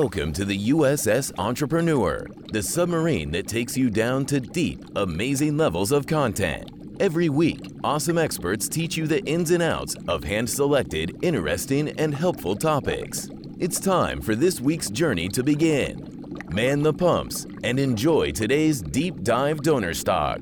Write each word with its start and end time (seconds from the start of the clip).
Welcome 0.00 0.34
to 0.34 0.44
the 0.44 0.68
USS 0.72 1.32
Entrepreneur, 1.38 2.26
the 2.52 2.62
submarine 2.62 3.30
that 3.30 3.48
takes 3.48 3.78
you 3.78 3.88
down 3.88 4.26
to 4.26 4.40
deep, 4.40 4.84
amazing 4.94 5.56
levels 5.56 5.90
of 5.90 6.06
content. 6.06 6.70
Every 7.00 7.30
week, 7.30 7.72
awesome 7.82 8.18
experts 8.18 8.68
teach 8.68 8.98
you 8.98 9.06
the 9.06 9.24
ins 9.24 9.52
and 9.52 9.62
outs 9.62 9.96
of 10.06 10.22
hand 10.22 10.50
selected, 10.50 11.16
interesting, 11.22 11.98
and 11.98 12.14
helpful 12.14 12.56
topics. 12.56 13.30
It's 13.58 13.80
time 13.80 14.20
for 14.20 14.34
this 14.34 14.60
week's 14.60 14.90
journey 14.90 15.30
to 15.30 15.42
begin. 15.42 16.36
Man 16.50 16.82
the 16.82 16.92
pumps 16.92 17.46
and 17.64 17.80
enjoy 17.80 18.32
today's 18.32 18.82
deep 18.82 19.22
dive 19.22 19.62
donor 19.62 19.94
stock. 19.94 20.40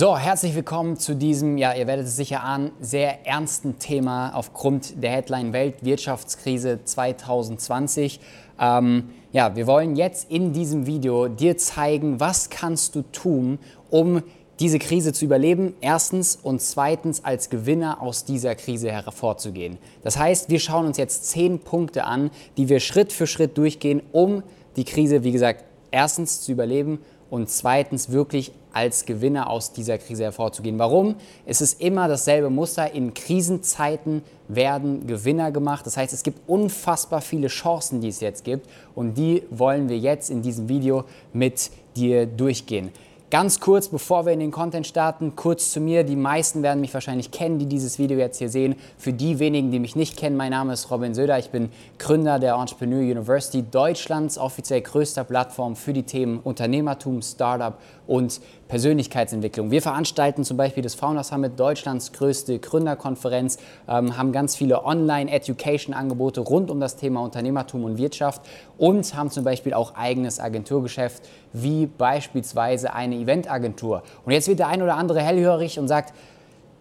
So, 0.00 0.16
herzlich 0.16 0.54
willkommen 0.54 0.96
zu 0.96 1.16
diesem, 1.16 1.58
ja, 1.58 1.74
ihr 1.74 1.88
werdet 1.88 2.06
es 2.06 2.14
sicher 2.14 2.44
ahnen, 2.44 2.70
sehr 2.80 3.26
ernsten 3.26 3.80
Thema 3.80 4.30
aufgrund 4.32 5.02
der 5.02 5.10
Headline 5.10 5.52
Weltwirtschaftskrise 5.52 6.84
2020. 6.84 8.20
Ähm, 8.60 9.10
ja, 9.32 9.56
wir 9.56 9.66
wollen 9.66 9.96
jetzt 9.96 10.30
in 10.30 10.52
diesem 10.52 10.86
Video 10.86 11.26
dir 11.26 11.58
zeigen, 11.58 12.20
was 12.20 12.48
kannst 12.48 12.94
du 12.94 13.02
tun, 13.10 13.58
um 13.90 14.22
diese 14.60 14.78
Krise 14.78 15.12
zu 15.12 15.24
überleben, 15.24 15.74
erstens 15.80 16.36
und 16.40 16.62
zweitens 16.62 17.24
als 17.24 17.50
Gewinner 17.50 18.00
aus 18.00 18.24
dieser 18.24 18.54
Krise 18.54 18.92
hervorzugehen. 18.92 19.78
Das 20.04 20.16
heißt, 20.16 20.48
wir 20.48 20.60
schauen 20.60 20.86
uns 20.86 20.96
jetzt 20.96 21.28
zehn 21.28 21.58
Punkte 21.58 22.04
an, 22.04 22.30
die 22.56 22.68
wir 22.68 22.78
Schritt 22.78 23.12
für 23.12 23.26
Schritt 23.26 23.58
durchgehen, 23.58 24.02
um 24.12 24.44
die 24.76 24.84
Krise, 24.84 25.24
wie 25.24 25.32
gesagt, 25.32 25.64
erstens 25.90 26.42
zu 26.42 26.52
überleben 26.52 27.00
und 27.30 27.50
zweitens 27.50 28.10
wirklich 28.10 28.52
als 28.78 29.06
Gewinner 29.06 29.50
aus 29.50 29.72
dieser 29.72 29.98
Krise 29.98 30.22
hervorzugehen. 30.22 30.78
Warum? 30.78 31.16
Es 31.46 31.60
ist 31.60 31.80
immer 31.80 32.06
dasselbe 32.06 32.48
Muster. 32.48 32.92
In 32.92 33.12
Krisenzeiten 33.12 34.22
werden 34.46 35.08
Gewinner 35.08 35.50
gemacht. 35.50 35.84
Das 35.84 35.96
heißt, 35.96 36.12
es 36.12 36.22
gibt 36.22 36.48
unfassbar 36.48 37.20
viele 37.20 37.48
Chancen, 37.48 38.00
die 38.00 38.06
es 38.06 38.20
jetzt 38.20 38.44
gibt 38.44 38.68
und 38.94 39.14
die 39.14 39.42
wollen 39.50 39.88
wir 39.88 39.98
jetzt 39.98 40.30
in 40.30 40.42
diesem 40.42 40.68
Video 40.68 41.04
mit 41.32 41.72
dir 41.96 42.24
durchgehen. 42.26 42.90
Ganz 43.30 43.60
kurz, 43.60 43.88
bevor 43.88 44.24
wir 44.24 44.32
in 44.32 44.40
den 44.40 44.50
Content 44.50 44.86
starten, 44.86 45.36
kurz 45.36 45.70
zu 45.70 45.80
mir. 45.80 46.02
Die 46.02 46.16
meisten 46.16 46.62
werden 46.62 46.80
mich 46.80 46.94
wahrscheinlich 46.94 47.30
kennen, 47.30 47.58
die 47.58 47.66
dieses 47.66 47.98
Video 47.98 48.16
jetzt 48.16 48.38
hier 48.38 48.48
sehen. 48.48 48.74
Für 48.96 49.12
die 49.12 49.38
wenigen, 49.38 49.70
die 49.70 49.80
mich 49.80 49.96
nicht 49.96 50.16
kennen, 50.16 50.34
mein 50.34 50.52
Name 50.52 50.72
ist 50.72 50.90
Robin 50.90 51.12
Söder. 51.12 51.38
Ich 51.38 51.50
bin 51.50 51.68
Gründer 51.98 52.38
der 52.38 52.54
Entrepreneur 52.54 53.00
University, 53.00 53.62
Deutschlands 53.70 54.38
offiziell 54.38 54.80
größter 54.80 55.24
Plattform 55.24 55.76
für 55.76 55.92
die 55.92 56.04
Themen 56.04 56.40
Unternehmertum, 56.42 57.20
Startup 57.20 57.74
und 58.06 58.40
Persönlichkeitsentwicklung. 58.68 59.70
Wir 59.70 59.82
veranstalten 59.82 60.44
zum 60.44 60.56
Beispiel 60.56 60.82
das 60.82 60.94
Founder 60.94 61.24
Summit, 61.24 61.58
Deutschlands 61.58 62.12
größte 62.12 62.58
Gründerkonferenz, 62.58 63.58
ähm, 63.88 64.16
haben 64.16 64.32
ganz 64.32 64.54
viele 64.54 64.84
Online-Education-Angebote 64.84 66.40
rund 66.40 66.70
um 66.70 66.78
das 66.78 66.96
Thema 66.96 67.20
Unternehmertum 67.22 67.84
und 67.84 67.98
Wirtschaft 67.98 68.42
und 68.76 69.14
haben 69.14 69.30
zum 69.30 69.44
Beispiel 69.44 69.74
auch 69.74 69.94
eigenes 69.94 70.38
Agenturgeschäft, 70.38 71.28
wie 71.52 71.86
beispielsweise 71.86 72.92
eine 72.92 73.16
Eventagentur. 73.16 74.02
Und 74.24 74.32
jetzt 74.32 74.48
wird 74.48 74.58
der 74.58 74.68
ein 74.68 74.82
oder 74.82 74.96
andere 74.96 75.20
hellhörig 75.20 75.78
und 75.78 75.88
sagt, 75.88 76.14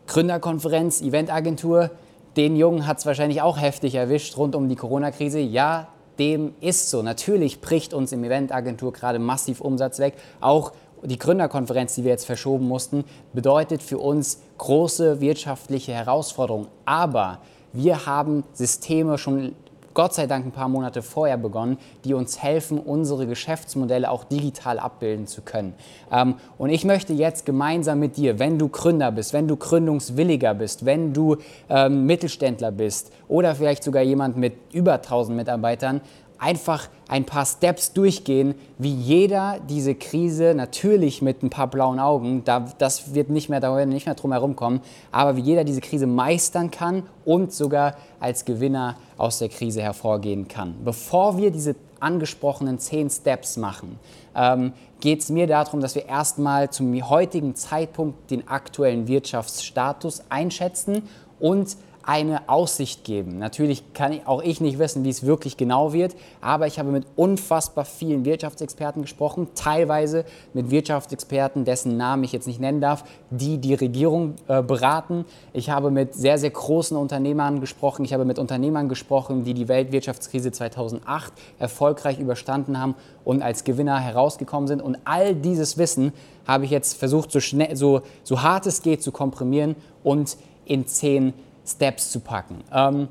Gründerkonferenz, 0.08 1.02
Eventagentur, 1.02 1.92
den 2.38 2.56
Jungen 2.56 2.86
hat 2.86 3.00
es 3.00 3.06
wahrscheinlich 3.06 3.42
auch 3.42 3.60
heftig 3.60 3.96
erwischt 3.96 4.38
rund 4.38 4.56
um 4.56 4.70
die 4.70 4.76
Corona-Krise. 4.76 5.40
Ja, 5.40 5.88
dem 6.20 6.54
ist 6.62 6.90
so. 6.90 7.02
Natürlich 7.02 7.62
bricht 7.62 7.94
uns 7.94 8.12
im 8.12 8.24
Eventagentur 8.24 8.94
gerade 8.94 9.20
massiv 9.20 9.62
Umsatz 9.62 10.00
weg. 10.00 10.16
Auch 10.40 10.72
die 11.04 11.18
Gründerkonferenz, 11.18 11.96
die 11.96 12.04
wir 12.04 12.12
jetzt 12.12 12.26
verschoben 12.26 12.68
mussten, 12.68 13.04
bedeutet 13.34 13.84
für 13.84 13.98
uns 13.98 14.42
große 14.58 15.22
wirtschaftliche 15.22 15.94
Herausforderungen. 15.94 16.68
Aber 16.86 17.40
wir 17.74 18.06
haben 18.06 18.44
Systeme 18.54 19.18
schon 19.18 19.54
Gott 19.98 20.14
sei 20.14 20.28
Dank 20.28 20.46
ein 20.46 20.52
paar 20.52 20.70
Monate 20.70 21.02
vorher 21.02 21.38
begonnen, 21.38 21.80
die 22.06 22.14
uns 22.14 22.44
helfen, 22.44 22.78
unsere 22.78 23.26
Geschäftsmodelle 23.26 24.12
auch 24.12 24.26
digital 24.26 24.78
abbilden 24.78 25.26
zu 25.26 25.42
können. 25.42 25.74
Ähm, 26.12 26.36
und 26.60 26.70
ich 26.70 26.86
möchte 26.86 27.14
jetzt 27.14 27.48
gemeinsam 27.48 27.98
mit 27.98 28.16
dir, 28.16 28.38
wenn 28.38 28.60
du 28.60 28.70
Gründer 28.70 29.12
bist, 29.12 29.34
wenn 29.34 29.48
du 29.48 29.56
gründungswilliger 29.56 30.54
bist, 30.54 30.86
wenn 30.86 31.14
du 31.14 31.38
ähm, 31.68 32.06
Mittelständler 32.06 32.72
bist 32.72 33.12
oder 33.28 33.56
vielleicht 33.56 33.84
sogar 33.84 34.04
jemand 34.04 34.38
mit 34.38 34.54
über 34.72 34.94
1000 34.94 35.36
Mitarbeitern, 35.36 36.02
einfach 36.40 36.90
ein 37.08 37.26
paar 37.26 37.46
Steps 37.46 37.94
durchgehen, 37.94 38.56
wie 38.78 38.94
jeder 38.94 39.60
diese 39.70 39.96
Krise 39.96 40.54
natürlich 40.56 41.22
mit 41.22 41.44
ein 41.44 41.50
paar 41.50 41.68
blauen 41.68 42.00
Augen, 42.00 42.44
da, 42.44 42.68
das 42.78 43.14
wird 43.14 43.30
nicht 43.30 43.50
mehr, 43.50 43.60
da 43.60 43.76
werden 43.76 43.90
nicht 43.90 44.06
mehr 44.06 44.16
drum 44.16 44.32
herum 44.32 44.56
kommen, 44.56 44.82
aber 45.12 45.36
wie 45.38 45.42
jeder 45.42 45.64
diese 45.64 45.82
Krise 45.82 46.08
meistern 46.08 46.72
kann 46.72 47.04
und 47.26 47.54
sogar 47.54 47.96
als 48.20 48.46
Gewinner 48.46 48.98
aus 49.18 49.40
der 49.40 49.50
Krise 49.50 49.82
hervorgehen 49.82 50.48
kann. 50.48 50.76
Bevor 50.84 51.38
wir 51.38 51.52
diese 51.52 51.76
angesprochenen 52.00 52.80
zehn 52.80 53.10
Steps 53.10 53.58
machen, 53.58 54.00
ähm, 54.36 54.74
geht 55.00 55.22
es 55.22 55.30
mir 55.30 55.48
darum, 55.48 55.80
dass 55.80 55.96
wir 55.96 56.06
erstmal 56.06 56.70
zum 56.70 57.10
heutigen 57.10 57.56
Zeitpunkt 57.56 58.30
den 58.32 58.48
aktuellen 58.48 59.08
Wirtschaftsstatus 59.08 60.24
einschätzen 60.30 61.04
und 61.40 61.78
eine 62.08 62.48
Aussicht 62.48 63.04
geben. 63.04 63.38
Natürlich 63.38 63.94
kann 63.94 64.18
auch 64.26 64.42
ich 64.42 64.62
nicht 64.62 64.80
wissen, 64.80 65.04
wie 65.04 65.10
es 65.10 65.26
wirklich 65.26 65.58
genau 65.58 65.92
wird, 65.92 66.16
aber 66.40 66.66
ich 66.66 66.80
habe 66.80 66.90
mit 66.90 67.06
unfassbar 67.18 67.84
vielen 67.84 68.24
Wirtschaftsexperten 68.24 69.02
gesprochen, 69.02 69.50
teilweise 69.56 70.24
mit 70.54 70.72
Wirtschaftsexperten, 70.72 71.66
dessen 71.66 71.98
Namen 71.98 72.24
ich 72.24 72.32
jetzt 72.32 72.48
nicht 72.48 72.62
nennen 72.62 72.80
darf, 72.80 73.04
die 73.30 73.58
die 73.58 73.74
Regierung 73.74 74.36
äh, 74.48 74.64
beraten. 74.64 75.26
Ich 75.52 75.70
habe 75.70 75.92
mit 75.92 76.16
sehr, 76.16 76.38
sehr 76.38 76.50
großen 76.50 76.96
Unternehmern 76.96 77.60
gesprochen. 77.60 78.06
Ich 78.06 78.14
habe 78.14 78.24
mit 78.24 78.40
Unternehmern 78.40 78.88
gesprochen, 78.88 79.44
die 79.44 79.54
die 79.54 79.68
Weltwirtschaftskrise 79.68 80.54
2008 80.54 81.34
erfolgreich 81.60 82.20
überstanden 82.20 82.80
haben 82.80 82.96
und 83.26 83.42
als 83.42 83.66
Gewinner 83.66 84.00
herausgekommen 84.00 84.70
sind. 84.70 84.82
Und 84.82 84.98
all 85.04 85.36
dieses 85.36 85.78
Wissen 85.78 86.14
habe 86.48 86.64
ich 86.64 86.72
jetzt 86.72 86.98
versucht, 86.98 87.34
so, 87.34 87.42
schnell, 87.42 87.76
so, 87.76 88.00
so 88.24 88.42
hart 88.42 88.66
es 88.66 88.82
geht, 88.82 89.04
zu 89.04 89.12
komprimieren 89.12 89.76
und 90.06 90.38
in 90.64 90.88
zehn 90.88 91.34
Steps 91.68 92.12
zu 92.12 92.20
packen. 92.20 92.64
Ähm, 92.74 93.08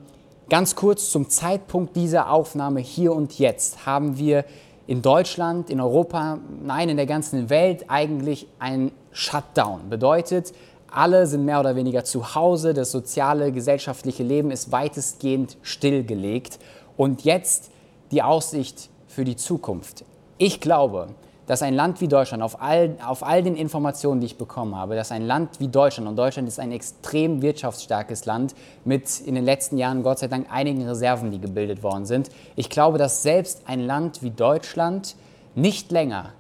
ganz 0.49 0.75
kurz 0.75 1.11
zum 1.11 1.29
Zeitpunkt 1.29 1.95
dieser 1.95 2.31
Aufnahme 2.31 2.81
hier 2.81 3.13
und 3.13 3.39
jetzt 3.39 3.87
haben 3.87 4.19
wir 4.19 4.45
in 4.87 5.03
Deutschland, 5.03 5.69
in 5.69 5.81
Europa, 5.81 6.39
nein, 6.65 6.89
in 6.89 6.97
der 6.97 7.07
ganzen 7.07 7.51
Welt 7.51 7.87
eigentlich 7.89 8.47
ein 8.59 8.93
Shutdown. 9.11 9.91
Bedeutet, 9.91 10.53
alle 10.91 11.27
sind 11.27 11.45
mehr 11.45 11.61
oder 11.61 11.75
weniger 11.75 12.05
zu 12.05 12.35
Hause, 12.35 12.73
das 12.73 12.93
soziale, 12.93 13.53
gesellschaftliche 13.53 14.23
Leben 14.23 14.51
ist 14.51 14.71
weitestgehend 14.73 15.57
stillgelegt. 15.63 16.59
Und 16.97 17.25
jetzt 17.25 17.71
die 18.13 18.23
Aussicht 18.23 18.89
für 19.09 19.25
die 19.25 19.37
Zukunft. 19.37 20.05
Ich 20.39 20.61
glaube, 20.61 21.09
dass 21.47 21.63
ein 21.63 21.75
Land 21.75 22.01
wie 22.01 22.09
Deutschland, 22.09 22.43
auf 22.43 22.61
all, 22.61 22.97
auf 23.05 23.23
all 23.23 23.43
den 23.43 23.57
Informationen, 23.57 24.21
die 24.21 24.27
ich 24.27 24.39
bekommen 24.39 24.75
habe, 24.75 24.97
dass 24.97 25.13
ein 25.13 25.27
Land 25.27 25.61
wie 25.61 25.69
Deutschland, 25.69 26.09
und 26.09 26.17
Deutschland 26.17 26.49
ist 26.49 26.59
ein 26.59 26.73
extrem 26.73 27.43
wirtschaftsstarkes 27.43 28.27
Land 28.27 28.55
mit 28.85 29.21
in 29.21 29.35
den 29.35 29.45
letzten 29.45 29.79
Jahren 29.79 30.03
Gott 30.03 30.19
sei 30.19 30.29
Dank 30.29 30.47
einigen 30.51 30.87
Reserven, 30.87 31.31
die 31.31 31.41
gebildet 31.41 31.83
worden 31.83 32.07
sind, 32.07 32.31
ich 32.57 32.71
glaube, 32.71 32.99
dass 32.99 33.23
selbst 33.23 33.63
ein 33.67 33.81
Land 33.81 34.23
wie 34.23 34.31
Deutschland 34.31 35.17
nicht 35.55 35.91
länger 35.93 36.33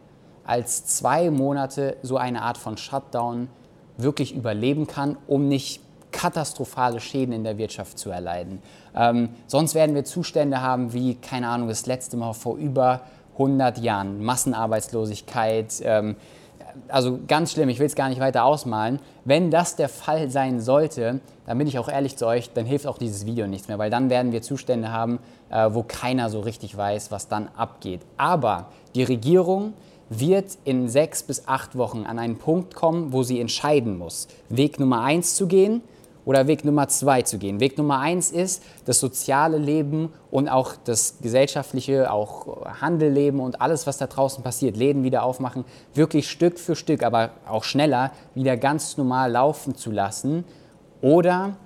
als 0.45 0.87
zwei 0.87 1.31
Monate 1.31 1.97
so 2.03 2.17
eine 2.17 2.43
Art 2.43 2.59
von 2.59 2.77
Shutdown 2.77 3.49
wirklich 3.97 4.35
überleben 4.35 4.87
kann, 4.87 5.17
um 5.27 5.49
nicht 5.49 5.81
katastrophale 6.13 7.01
Schäden 7.01 7.35
in 7.35 7.45
der 7.45 7.59
Wirtschaft 7.59 7.99
zu 7.99 8.11
erleiden. 8.11 8.63
Ähm, 8.95 9.31
sonst 9.47 9.75
werden 9.75 9.95
wir 9.95 10.05
Zustände 10.05 10.63
haben 10.63 10.93
wie, 10.93 11.17
keine 11.17 11.49
Ahnung, 11.49 11.69
das 11.69 11.87
letzte 11.87 12.17
Mal 12.17 12.33
vor 12.33 12.57
über 12.57 13.03
100 13.39 13.79
Jahren. 13.79 14.23
Massenarbeitslosigkeit, 14.25 15.75
ähm, 15.83 16.17
also 16.89 17.19
ganz 17.27 17.53
schlimm, 17.53 17.69
ich 17.69 17.79
will 17.79 17.87
es 17.87 17.95
gar 17.95 18.09
nicht 18.09 18.21
weiter 18.21 18.45
ausmalen. 18.45 19.01
Wenn 19.25 19.51
das 19.51 19.77
der 19.77 19.89
Fall 19.89 20.31
sein 20.31 20.61
sollte, 20.61 21.21
dann 21.47 21.59
bin 21.59 21.67
ich 21.67 21.79
auch 21.79 21.89
ehrlich 21.89 22.17
zu 22.17 22.27
euch, 22.27 22.53
dann 22.53 22.67
hilft 22.67 22.87
auch 22.87 22.99
dieses 22.99 23.27
Video 23.27 23.47
nichts 23.47 23.69
mehr, 23.69 23.79
weil 23.79 23.91
dann 23.91 24.11
werden 24.11 24.33
wir 24.33 24.43
Zustände 24.43 24.93
haben, 24.93 25.19
äh, 25.51 25.71
wo 25.73 25.83
keiner 25.83 26.29
so 26.31 26.41
richtig 26.41 26.77
weiß, 26.77 27.11
was 27.11 27.29
dann 27.29 27.49
abgeht. 27.57 28.01
Aber 28.17 28.67
die 28.95 29.05
Regierung 29.05 29.75
wird 30.09 30.59
in 30.65 30.89
sechs 30.89 31.23
bis 31.23 31.49
acht 31.49 31.77
Wochen 31.77 32.05
an 32.05 32.19
einen 32.19 32.39
Punkt 32.39 32.75
kommen, 32.75 33.13
wo 33.13 33.23
sie 33.23 33.41
entscheiden 33.41 33.99
muss, 33.99 34.29
Weg 34.49 34.79
Nummer 34.79 35.03
eins 35.03 35.35
zu 35.35 35.47
gehen 35.47 35.83
oder 36.27 36.49
Weg 36.49 36.65
Nummer 36.65 36.89
zwei 36.89 37.23
zu 37.23 37.39
gehen. 37.39 37.61
Weg 37.61 37.79
Nummer 37.79 38.01
eins 38.01 38.31
ist, 38.31 38.63
das 38.85 39.01
soziale 39.01 39.57
Leben 39.57 40.13
und 40.31 40.49
auch 40.49 40.75
das 40.85 41.19
gesellschaftliche, 41.23 42.13
auch 42.13 42.67
Handelleben 42.81 43.41
und 43.41 43.63
alles, 43.63 43.87
was 43.87 43.97
da 43.97 44.09
draußen 44.09 44.43
passiert, 44.43 44.77
Läden 44.77 45.05
wieder 45.05 45.23
aufmachen, 45.23 45.65
wirklich 45.95 46.29
Stück 46.29 46.59
für 46.59 46.75
Stück, 46.77 47.03
aber 47.05 47.31
auch 47.49 47.65
schneller 47.65 48.11
wieder 48.35 48.57
ganz 48.57 48.97
normal 48.99 49.31
laufen 49.31 49.77
zu 49.77 49.93
lassen 49.93 50.45
oder 51.01 51.57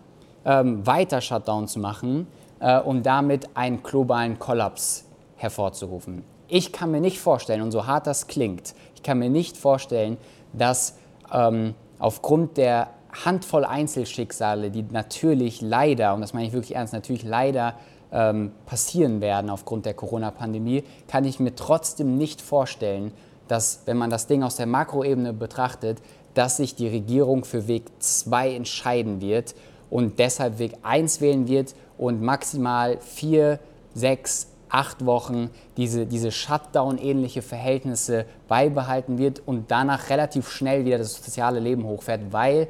ähm, 0.44 0.86
weiter 0.86 1.22
Shutdown 1.22 1.66
zu 1.66 1.80
machen 1.80 2.26
äh, 2.60 2.80
und 2.80 3.04
damit 3.04 3.48
einen 3.56 3.82
globalen 3.82 4.38
Kollaps 4.38 5.06
hervorzurufen. 5.36 6.22
Ich 6.48 6.70
kann 6.70 6.90
mir 6.90 7.00
nicht 7.00 7.18
vorstellen, 7.18 7.62
und 7.62 7.72
so 7.72 7.86
hart 7.86 8.06
das 8.06 8.26
klingt, 8.26 8.74
ich 8.94 9.02
kann 9.02 9.18
mir 9.18 9.30
nicht 9.30 9.56
vorstellen, 9.56 10.18
dass 10.52 10.96
ähm, 11.32 11.74
aufgrund 11.98 12.58
der 12.58 12.88
Handvoll 13.24 13.64
Einzelschicksale, 13.64 14.70
die 14.70 14.84
natürlich 14.90 15.60
leider, 15.60 16.14
und 16.14 16.20
das 16.20 16.32
meine 16.32 16.46
ich 16.46 16.52
wirklich 16.52 16.76
ernst, 16.76 16.92
natürlich 16.92 17.24
leider 17.24 17.74
ähm, 18.12 18.52
passieren 18.66 19.20
werden 19.20 19.50
aufgrund 19.50 19.86
der 19.86 19.94
Corona-Pandemie, 19.94 20.84
kann 21.08 21.24
ich 21.24 21.40
mir 21.40 21.54
trotzdem 21.54 22.16
nicht 22.16 22.40
vorstellen, 22.40 23.12
dass, 23.48 23.82
wenn 23.86 23.96
man 23.96 24.10
das 24.10 24.26
Ding 24.26 24.42
aus 24.42 24.56
der 24.56 24.66
Makroebene 24.66 25.32
betrachtet, 25.32 25.98
dass 26.34 26.56
sich 26.56 26.74
die 26.74 26.88
Regierung 26.88 27.44
für 27.44 27.66
Weg 27.66 27.84
2 27.98 28.54
entscheiden 28.54 29.20
wird 29.20 29.54
und 29.90 30.18
deshalb 30.18 30.58
Weg 30.58 30.74
1 30.82 31.20
wählen 31.20 31.48
wird 31.48 31.74
und 31.98 32.22
maximal 32.22 32.98
vier, 33.00 33.58
sechs, 33.94 34.46
acht 34.68 35.04
Wochen 35.04 35.50
diese, 35.76 36.06
diese 36.06 36.30
Shutdown-ähnliche 36.30 37.42
Verhältnisse 37.42 38.24
beibehalten 38.46 39.18
wird 39.18 39.42
und 39.44 39.70
danach 39.72 40.10
relativ 40.10 40.48
schnell 40.48 40.84
wieder 40.84 40.98
das 40.98 41.14
soziale 41.14 41.58
Leben 41.58 41.84
hochfährt, 41.84 42.32
weil 42.32 42.68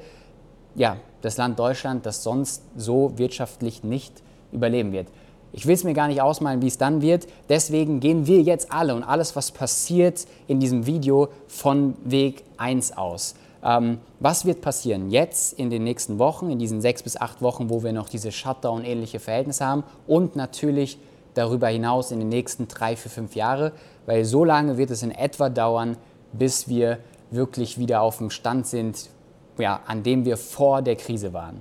ja, 0.75 0.97
das 1.23 1.37
Land 1.37 1.59
Deutschland 1.59 2.07
das 2.07 2.23
sonst 2.23 2.63
so 2.77 3.13
wirtschaftlich 3.17 3.85
nicht 3.85 4.23
überleben 4.53 4.93
wird. 4.93 5.09
Ich 5.53 5.67
will 5.67 5.75
es 5.75 5.85
mir 5.85 5.95
gar 5.95 6.09
nicht 6.09 6.23
ausmalen, 6.23 6.63
wie 6.63 6.69
es 6.69 6.79
dann 6.79 7.03
wird. 7.03 7.27
Deswegen 7.49 8.01
gehen 8.01 8.27
wir 8.27 8.41
jetzt 8.41 8.73
alle 8.73 8.95
und 8.95 9.03
alles, 9.03 9.35
was 9.35 9.51
passiert 9.51 10.27
in 10.47 10.61
diesem 10.61 10.87
Video, 10.87 11.29
von 11.49 11.95
Weg 12.05 12.45
1 12.57 12.97
aus. 12.97 13.35
Ähm, 13.63 13.99
was 14.21 14.47
wird 14.47 14.61
passieren 14.61 15.11
jetzt 15.11 15.59
in 15.59 15.69
den 15.69 15.85
nächsten 15.85 16.19
Wochen, 16.19 16.51
in 16.51 16.59
diesen 16.59 16.81
sechs 16.81 17.03
bis 17.03 17.17
acht 17.17 17.43
Wochen, 17.43 17.69
wo 17.69 17.83
wir 17.83 17.93
noch 17.93 18.09
diese 18.09 18.33
Shutdown-ähnliche 18.33 19.19
Verhältnisse 19.19 19.67
haben 19.67 19.85
und 20.07 20.37
natürlich 20.37 20.99
darüber 21.35 21.69
hinaus 21.69 22.11
in 22.11 22.21
den 22.21 22.29
nächsten 22.29 22.69
drei, 22.69 22.97
vier, 22.97 23.11
fünf 23.11 23.35
Jahre, 23.35 23.73
weil 24.07 24.25
so 24.25 24.45
lange 24.45 24.79
wird 24.79 24.91
es 24.91 25.03
in 25.03 25.11
etwa 25.11 25.49
dauern, 25.49 25.97
bis 26.33 26.69
wir 26.69 26.99
wirklich 27.31 27.79
wieder 27.79 28.03
auf 28.03 28.19
dem 28.19 28.31
Stand 28.31 28.67
sind, 28.67 29.11
ja, 29.61 29.81
an 29.87 30.03
dem 30.03 30.25
wir 30.25 30.37
vor 30.37 30.83
der 30.83 30.97
Krise 30.97 31.33
waren. 31.33 31.61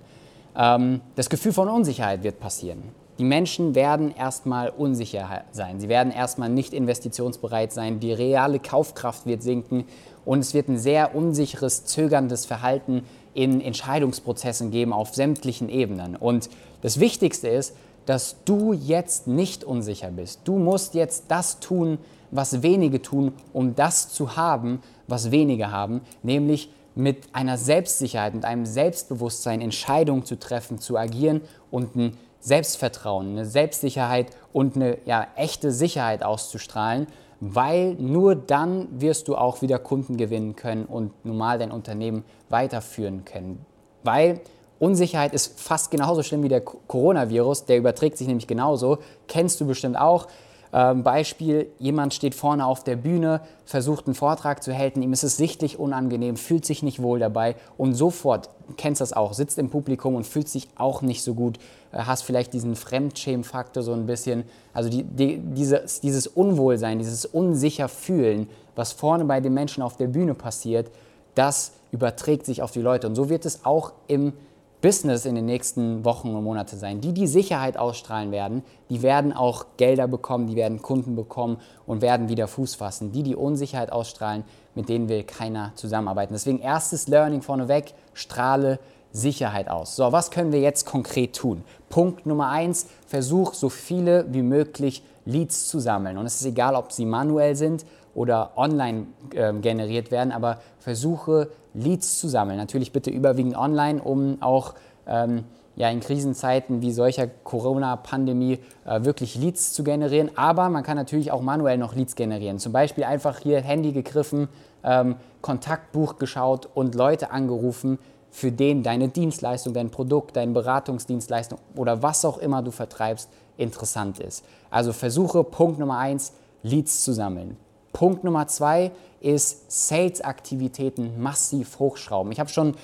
Ähm, 0.56 1.01
das 1.16 1.30
Gefühl 1.30 1.54
von 1.54 1.68
Unsicherheit 1.69 2.24
wird 2.24 2.40
passieren. 2.40 2.84
Die 3.19 3.25
Menschen 3.25 3.75
werden 3.75 4.16
erstmal 4.16 4.69
unsicher 4.69 5.44
sein. 5.51 5.81
Sie 5.81 5.90
werden 5.90 6.12
erstmal 6.13 6.48
nicht 6.48 6.74
investitionsbereit 6.74 7.74
sein. 7.74 8.00
Die 8.00 8.13
reale 8.13 8.60
Kaufkraft 8.60 9.25
wird 9.25 9.44
sinken 9.44 9.84
und 10.24 10.40
es 10.40 10.54
wird 10.54 10.69
ein 10.69 10.78
sehr 10.78 11.16
unsicheres, 11.16 11.84
zögerndes 11.84 12.46
Verhalten 12.46 13.04
in 13.34 13.60
Entscheidungsprozessen 13.60 14.72
geben 14.72 14.94
auf 14.94 15.13
sämtlichen 15.13 15.68
Ebenen. 15.68 16.16
Und 16.16 16.50
das 16.81 17.01
Wichtigste 17.01 17.50
ist, 17.50 17.75
dass 18.06 18.38
du 18.46 18.74
jetzt 18.74 19.28
nicht 19.28 19.63
unsicher 19.66 20.12
bist. 20.12 20.42
Du 20.46 20.57
musst 20.57 20.94
jetzt 20.94 21.25
das 21.28 21.60
tun, 21.60 21.98
was 22.31 22.63
wenige 22.63 23.01
tun, 23.01 23.34
um 23.54 23.75
das 23.75 24.10
zu 24.10 24.38
haben, 24.38 24.81
was 25.07 25.31
wenige 25.31 25.72
haben, 25.72 26.01
nämlich 26.24 26.72
mit 27.00 27.34
einer 27.34 27.57
Selbstsicherheit, 27.57 28.34
mit 28.34 28.46
einem 28.46 28.66
Selbstbewusstsein 28.66 29.62
Entscheidungen 29.62 30.25
zu 30.25 30.38
treffen, 30.38 30.80
zu 30.80 30.98
agieren 30.98 31.42
und 31.72 31.96
ein 31.96 32.18
Selbstvertrauen, 32.42 33.31
eine 33.31 33.46
Selbstsicherheit 33.46 34.28
und 34.51 34.75
eine 34.75 34.98
ja, 35.06 35.28
echte 35.36 35.72
Sicherheit 35.72 36.24
auszustrahlen, 36.24 37.07
weil 37.40 37.94
nur 37.96 38.36
dann 38.36 38.88
wirst 39.00 39.30
du 39.30 39.38
auch 39.38 39.62
wieder 39.62 39.80
Kunden 39.80 40.18
gewinnen 40.18 40.57
können 40.57 40.86
und 40.86 41.13
normal 41.25 41.57
dein 41.57 41.72
Unternehmen 41.72 42.25
weiterführen 42.50 43.24
können. 43.24 43.66
Weil 44.04 44.42
Unsicherheit 44.78 45.34
ist 45.34 45.57
fast 45.60 45.92
genauso 45.92 46.22
schlimm 46.22 46.44
wie 46.44 46.50
der 46.50 46.62
Coronavirus, 46.62 47.66
der 47.66 47.78
überträgt 47.78 48.18
sich 48.18 48.28
nämlich 48.28 48.48
genauso, 48.48 48.98
kennst 49.28 49.62
du 49.62 49.68
bestimmt 49.68 49.98
auch. 49.98 50.28
Ähm, 50.71 51.04
Beispiel, 51.04 51.68
jemand 51.80 52.13
steht 52.13 52.36
vorne 52.36 52.66
auf 52.66 52.83
der 52.83 52.95
Bühne, 52.95 53.42
versucht 53.66 54.06
einen 54.06 54.13
Vortrag 54.13 54.62
zu 54.62 54.75
halten, 54.77 55.01
ihm 55.01 55.13
ist 55.13 55.24
es 55.24 55.36
sichtlich 55.38 55.80
unangenehm, 55.80 56.38
fühlt 56.38 56.66
sich 56.66 56.83
nicht 56.83 57.01
wohl 57.01 57.19
dabei 57.19 57.56
und 57.77 57.95
sofort, 57.95 58.50
kennst 58.77 59.01
das 59.01 59.13
auch, 59.13 59.33
sitzt 59.33 59.57
im 59.57 59.69
Publikum 59.69 60.16
und 60.16 60.27
fühlt 60.27 60.48
sich 60.48 60.69
auch 60.75 61.01
nicht 61.01 61.24
so 61.24 61.33
gut, 61.33 61.57
äh, 61.92 61.98
hast 62.00 62.24
vielleicht 62.24 62.54
diesen 62.54 62.75
Fremdschämen-Faktor 62.75 63.81
so 63.81 63.94
ein 63.94 64.06
bisschen, 64.06 64.44
also 64.74 64.89
die, 64.89 65.04
die, 65.04 65.39
dieses, 65.39 66.01
dieses 66.01 66.27
Unwohlsein, 66.27 67.00
dieses 67.00 67.25
unsicher 67.25 67.89
Fühlen, 67.89 68.48
was 68.75 68.92
vorne 68.92 69.25
bei 69.25 69.42
den 69.42 69.54
Menschen 69.54 69.81
auf 69.81 69.98
der 69.98 70.07
Bühne 70.07 70.36
passiert, 70.36 70.92
das 71.33 71.72
überträgt 71.92 72.45
sich 72.45 72.62
auf 72.62 72.72
die 72.72 72.81
Leute. 72.81 73.07
Und 73.07 73.15
so 73.15 73.30
wird 73.30 73.45
es 73.45 73.65
auch 73.65 73.94
im 74.07 74.33
Business 74.81 75.26
in 75.26 75.36
den 75.36 75.46
nächsten 75.46 76.06
Wochen 76.06 76.34
und 76.36 76.44
Monaten 76.44 76.78
sein. 76.78 77.02
Die, 77.02 77.14
die 77.14 77.28
Sicherheit 77.28 77.78
ausstrahlen 77.78 78.31
werden, 78.31 78.64
die 78.90 79.02
werden 79.02 79.34
auch 79.34 79.66
Gelder 79.78 80.08
bekommen, 80.08 80.48
die 80.48 80.56
werden 80.56 80.81
Kunden 80.81 81.16
bekommen 81.16 81.58
und 81.86 82.02
werden 82.02 82.30
wieder 82.30 82.48
Fuß 82.48 82.76
fassen. 82.76 83.12
Die, 83.12 83.24
die 83.24 83.36
Unsicherheit 83.36 83.92
ausstrahlen, 83.92 84.44
mit 84.76 84.88
denen 84.88 85.10
will 85.10 85.24
keiner 85.24 85.74
zusammenarbeiten. 85.76 86.34
Deswegen 86.34 86.60
erstes 86.60 87.08
Learning 87.08 87.42
vorneweg, 87.42 87.94
strahle 88.14 88.80
Sicherheit 89.12 89.70
aus. 89.70 89.96
So, 89.96 90.12
was 90.12 90.31
können 90.31 90.52
wir 90.52 90.62
jetzt 90.62 90.86
konkret 90.86 91.36
tun? 91.36 91.64
Punkt 91.90 92.25
Nummer 92.25 92.50
eins, 92.50 92.88
versuch 93.08 93.54
so 93.56 93.70
viele 93.70 94.25
wie 94.32 94.44
möglich 94.44 95.04
Leads 95.25 95.68
zu 95.68 95.80
sammeln. 95.80 96.18
Und 96.18 96.25
es 96.25 96.36
ist 96.36 96.46
egal, 96.46 96.75
ob 96.75 96.92
sie 96.92 97.06
manuell 97.06 97.56
sind 97.56 97.86
oder 98.19 98.51
online 98.57 99.07
äh, 99.33 99.54
generiert 99.54 100.12
werden, 100.12 100.33
aber 100.33 100.57
versuche 100.77 101.51
Leads 101.74 102.19
zu 102.19 102.27
sammeln. 102.27 102.57
Natürlich 102.57 102.92
bitte 102.92 103.10
überwiegend 103.10 103.56
online, 103.56 104.01
um 104.04 104.42
auch 104.42 104.74
ähm, 105.07 105.45
ja, 105.77 105.89
in 105.89 106.01
Krisenzeiten 106.01 106.81
wie 106.81 106.92
solcher 106.92 107.27
Corona-Pandemie 107.27 108.60
äh, 108.83 109.06
wirklich 109.06 109.36
Leads 109.36 109.71
zu 109.71 109.86
generieren. 109.86 110.31
Aber 110.36 110.68
man 110.68 110.83
kann 110.83 110.98
natürlich 110.98 111.31
auch 111.31 111.42
manuell 111.42 111.77
noch 111.77 111.95
Leads 111.95 112.16
generieren. 112.16 112.60
Zum 112.60 112.74
Beispiel 112.74 113.06
einfach 113.06 113.39
hier 113.39 113.62
Handy 113.62 113.94
gegriffen, 113.94 114.50
ähm, 114.83 115.15
Kontaktbuch 115.42 116.18
geschaut 116.18 116.68
und 116.74 116.95
Leute 116.95 117.31
angerufen, 117.31 118.00
für 118.31 118.51
den 118.51 118.83
deine 118.83 119.07
Dienstleistung, 119.07 119.74
dein 119.74 119.92
Produkt, 119.92 120.36
deine 120.36 120.51
Beratungsdienstleistung 120.51 121.57
oder 121.77 122.04
was 122.04 122.25
auch 122.25 122.38
immer 122.38 122.62
du 122.63 122.72
vertreibst, 122.72 123.30
interessant 123.56 124.19
ist. 124.19 124.44
Also 124.69 124.92
versuche 124.92 125.45
Punkt 125.45 125.80
Nummer 125.80 126.00
eins, 126.00 126.33
Leads 126.63 127.06
zu 127.06 127.13
sammeln. 127.13 127.56
Punkt 127.94 128.24
Nummer 128.24 128.47
zwei 128.47 128.91
ist 129.21 129.71
Sales-Aktivitäten 129.71 131.21
massiv 131.21 131.80
hochschrauben. 131.80 132.31
Ich 132.31 132.39
habe 132.39 132.50
schon 132.50 132.75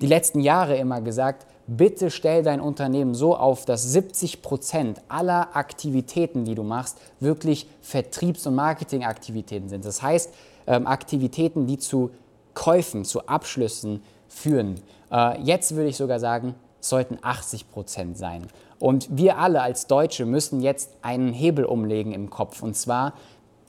die 0.00 0.06
letzten 0.06 0.40
Jahre 0.40 0.76
immer 0.76 1.00
gesagt, 1.00 1.46
bitte 1.66 2.10
stell 2.10 2.42
dein 2.42 2.60
Unternehmen 2.60 3.14
so 3.14 3.36
auf, 3.36 3.64
dass 3.64 3.84
70 3.92 4.42
Prozent 4.42 5.00
aller 5.08 5.56
Aktivitäten, 5.56 6.44
die 6.44 6.54
du 6.54 6.62
machst, 6.62 6.98
wirklich 7.20 7.68
Vertriebs- 7.80 8.46
und 8.46 8.54
Marketingaktivitäten 8.54 9.68
sind. 9.68 9.84
Das 9.84 10.02
heißt, 10.02 10.32
ähm, 10.66 10.86
Aktivitäten, 10.86 11.66
die 11.66 11.78
zu 11.78 12.10
Käufen, 12.54 13.04
zu 13.04 13.26
Abschlüssen 13.26 14.02
führen. 14.28 14.80
Äh, 15.10 15.40
jetzt 15.42 15.74
würde 15.74 15.88
ich 15.88 15.96
sogar 15.96 16.20
sagen, 16.20 16.54
sollten 16.80 17.18
80 17.22 17.70
Prozent 17.70 18.18
sein. 18.18 18.46
Und 18.78 19.06
wir 19.16 19.38
alle 19.38 19.62
als 19.62 19.86
Deutsche 19.86 20.26
müssen 20.26 20.60
jetzt 20.60 20.90
einen 21.02 21.32
Hebel 21.32 21.64
umlegen 21.64 22.12
im 22.12 22.30
Kopf, 22.30 22.62
und 22.62 22.74
zwar 22.76 23.14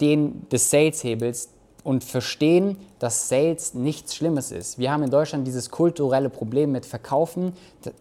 den 0.04 0.50
des 0.50 0.70
Sales-Hebels 0.70 1.50
und 1.84 2.04
verstehen, 2.04 2.78
dass 3.00 3.28
Sales 3.28 3.74
nichts 3.74 4.16
Schlimmes 4.16 4.52
ist. 4.52 4.78
Wir 4.78 4.92
haben 4.92 5.04
in 5.04 5.10
Deutschland 5.10 5.46
dieses 5.46 5.70
kulturelle 5.70 6.30
Problem 6.30 6.72
mit 6.72 6.86
Verkaufen, 6.86 7.54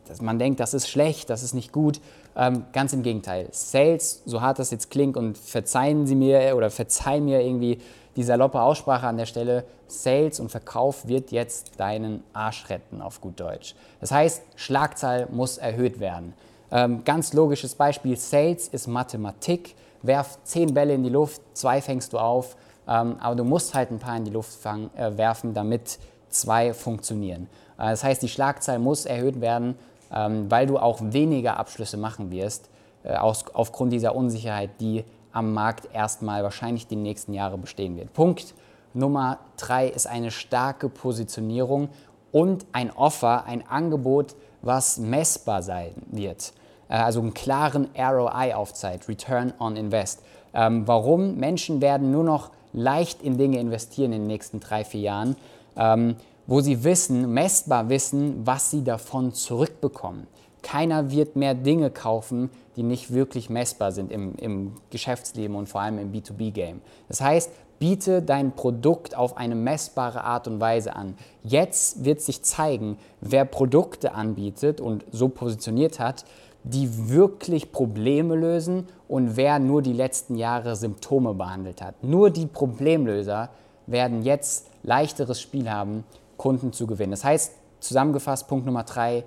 dass 0.06 0.20
man 0.20 0.38
denkt, 0.38 0.60
das 0.60 0.74
ist 0.74 0.88
schlecht, 0.88 1.30
das 1.30 1.42
ist 1.42 1.54
nicht 1.54 1.72
gut. 1.72 2.00
Ähm, 2.36 2.64
ganz 2.72 2.92
im 2.92 3.02
Gegenteil. 3.02 3.48
Sales, 3.50 4.22
so 4.24 4.40
hart 4.40 4.58
das 4.58 4.70
jetzt 4.70 4.90
klingt, 4.90 5.16
und 5.16 5.36
verzeihen 5.36 6.06
Sie 6.06 6.14
mir 6.14 6.56
oder 6.56 6.70
verzeihen 6.70 7.24
mir 7.24 7.42
irgendwie 7.42 7.78
die 8.16 8.22
saloppe 8.22 8.60
Aussprache 8.60 9.06
an 9.06 9.16
der 9.16 9.26
Stelle, 9.26 9.64
Sales 9.86 10.40
und 10.40 10.50
Verkauf 10.50 11.08
wird 11.08 11.32
jetzt 11.32 11.72
deinen 11.78 12.22
Arsch 12.32 12.68
retten, 12.70 13.02
auf 13.02 13.20
gut 13.20 13.38
Deutsch. 13.40 13.74
Das 14.00 14.10
heißt, 14.10 14.42
Schlagzahl 14.56 15.28
muss 15.30 15.58
erhöht 15.58 16.00
werden. 16.00 16.34
Ähm, 16.70 17.04
ganz 17.04 17.32
logisches 17.32 17.74
Beispiel, 17.74 18.16
Sales 18.16 18.68
ist 18.68 18.86
Mathematik. 18.86 19.74
Werf 20.02 20.38
zehn 20.44 20.74
Bälle 20.74 20.94
in 20.94 21.02
die 21.02 21.10
Luft, 21.10 21.40
zwei 21.54 21.80
fängst 21.80 22.12
du 22.12 22.18
auf, 22.18 22.56
ähm, 22.88 23.16
aber 23.20 23.36
du 23.36 23.44
musst 23.44 23.74
halt 23.74 23.90
ein 23.90 23.98
paar 23.98 24.16
in 24.16 24.24
die 24.24 24.30
Luft 24.30 24.52
fang, 24.52 24.90
äh, 24.96 25.16
werfen, 25.16 25.54
damit 25.54 25.98
zwei 26.28 26.74
funktionieren. 26.74 27.48
Äh, 27.78 27.90
das 27.90 28.04
heißt, 28.04 28.22
die 28.22 28.28
Schlagzahl 28.28 28.78
muss 28.78 29.06
erhöht 29.06 29.40
werden, 29.40 29.76
ähm, 30.12 30.50
weil 30.50 30.66
du 30.66 30.78
auch 30.78 30.98
weniger 31.00 31.58
Abschlüsse 31.58 31.96
machen 31.96 32.30
wirst, 32.30 32.68
äh, 33.04 33.14
aus, 33.14 33.44
aufgrund 33.52 33.92
dieser 33.92 34.14
Unsicherheit, 34.14 34.70
die 34.80 35.04
am 35.32 35.54
Markt 35.54 35.88
erstmal 35.92 36.42
wahrscheinlich 36.42 36.86
die 36.86 36.96
nächsten 36.96 37.32
Jahre 37.32 37.58
bestehen 37.58 37.96
wird. 37.96 38.12
Punkt 38.12 38.54
Nummer 38.94 39.38
drei 39.56 39.88
ist 39.88 40.06
eine 40.06 40.30
starke 40.30 40.90
Positionierung 40.90 41.88
und 42.30 42.66
ein 42.72 42.90
Offer, 42.90 43.46
ein 43.46 43.66
Angebot, 43.66 44.36
was 44.60 44.98
messbar 44.98 45.62
sein 45.62 45.92
wird. 46.10 46.52
Äh, 46.92 46.96
also 46.96 47.20
einen 47.20 47.34
klaren 47.34 47.88
ROI 47.96 48.54
aufzeigt, 48.54 49.08
Return 49.08 49.52
on 49.58 49.76
Invest. 49.76 50.22
Ähm, 50.54 50.86
warum? 50.86 51.36
Menschen 51.36 51.80
werden 51.80 52.12
nur 52.12 52.24
noch 52.24 52.50
leicht 52.74 53.22
in 53.22 53.38
Dinge 53.38 53.58
investieren 53.58 54.12
in 54.12 54.22
den 54.22 54.26
nächsten 54.28 54.60
drei, 54.60 54.84
vier 54.84 55.00
Jahren, 55.00 55.36
ähm, 55.76 56.16
wo 56.46 56.60
sie 56.60 56.84
wissen, 56.84 57.32
messbar 57.32 57.88
wissen, 57.88 58.46
was 58.46 58.70
sie 58.70 58.84
davon 58.84 59.32
zurückbekommen. 59.32 60.26
Keiner 60.62 61.10
wird 61.10 61.34
mehr 61.34 61.54
Dinge 61.54 61.90
kaufen, 61.90 62.50
die 62.76 62.82
nicht 62.82 63.12
wirklich 63.12 63.50
messbar 63.50 63.92
sind 63.92 64.12
im, 64.12 64.34
im 64.36 64.74
Geschäftsleben 64.90 65.56
und 65.56 65.68
vor 65.68 65.80
allem 65.80 65.98
im 65.98 66.12
B2B-Game. 66.12 66.80
Das 67.08 67.20
heißt, 67.20 67.50
biete 67.78 68.22
dein 68.22 68.52
Produkt 68.52 69.16
auf 69.16 69.36
eine 69.36 69.56
messbare 69.56 70.22
Art 70.22 70.46
und 70.46 70.60
Weise 70.60 70.94
an. 70.94 71.16
Jetzt 71.42 72.04
wird 72.04 72.20
sich 72.20 72.42
zeigen, 72.42 72.96
wer 73.20 73.44
Produkte 73.44 74.14
anbietet 74.14 74.80
und 74.80 75.04
so 75.10 75.28
positioniert 75.28 75.98
hat, 75.98 76.24
die 76.64 77.10
wirklich 77.10 77.72
Probleme 77.72 78.36
lösen 78.36 78.86
und 79.08 79.36
wer 79.36 79.58
nur 79.58 79.82
die 79.82 79.92
letzten 79.92 80.36
Jahre 80.36 80.76
Symptome 80.76 81.34
behandelt 81.34 81.82
hat. 81.82 82.02
Nur 82.04 82.30
die 82.30 82.46
Problemlöser 82.46 83.50
werden 83.86 84.22
jetzt 84.22 84.68
leichteres 84.82 85.40
Spiel 85.40 85.70
haben, 85.70 86.04
Kunden 86.36 86.72
zu 86.72 86.86
gewinnen. 86.86 87.10
Das 87.10 87.24
heißt, 87.24 87.52
zusammengefasst, 87.80 88.48
Punkt 88.48 88.66
Nummer 88.66 88.84
drei, 88.84 89.24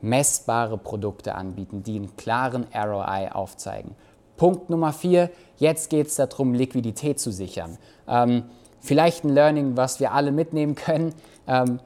messbare 0.00 0.78
Produkte 0.78 1.34
anbieten, 1.34 1.82
die 1.82 1.96
einen 1.96 2.16
klaren 2.16 2.66
ROI 2.74 3.30
aufzeigen. 3.32 3.94
Punkt 4.36 4.70
Nummer 4.70 4.92
vier, 4.92 5.30
jetzt 5.56 5.90
geht 5.90 6.08
es 6.08 6.16
darum, 6.16 6.54
Liquidität 6.54 7.18
zu 7.18 7.32
sichern. 7.32 7.78
Ähm, 8.06 8.44
vielleicht 8.80 9.24
ein 9.24 9.30
Learning, 9.30 9.76
was 9.76 9.98
wir 9.98 10.12
alle 10.12 10.30
mitnehmen 10.32 10.74
können. 10.74 11.14
Ähm, 11.46 11.80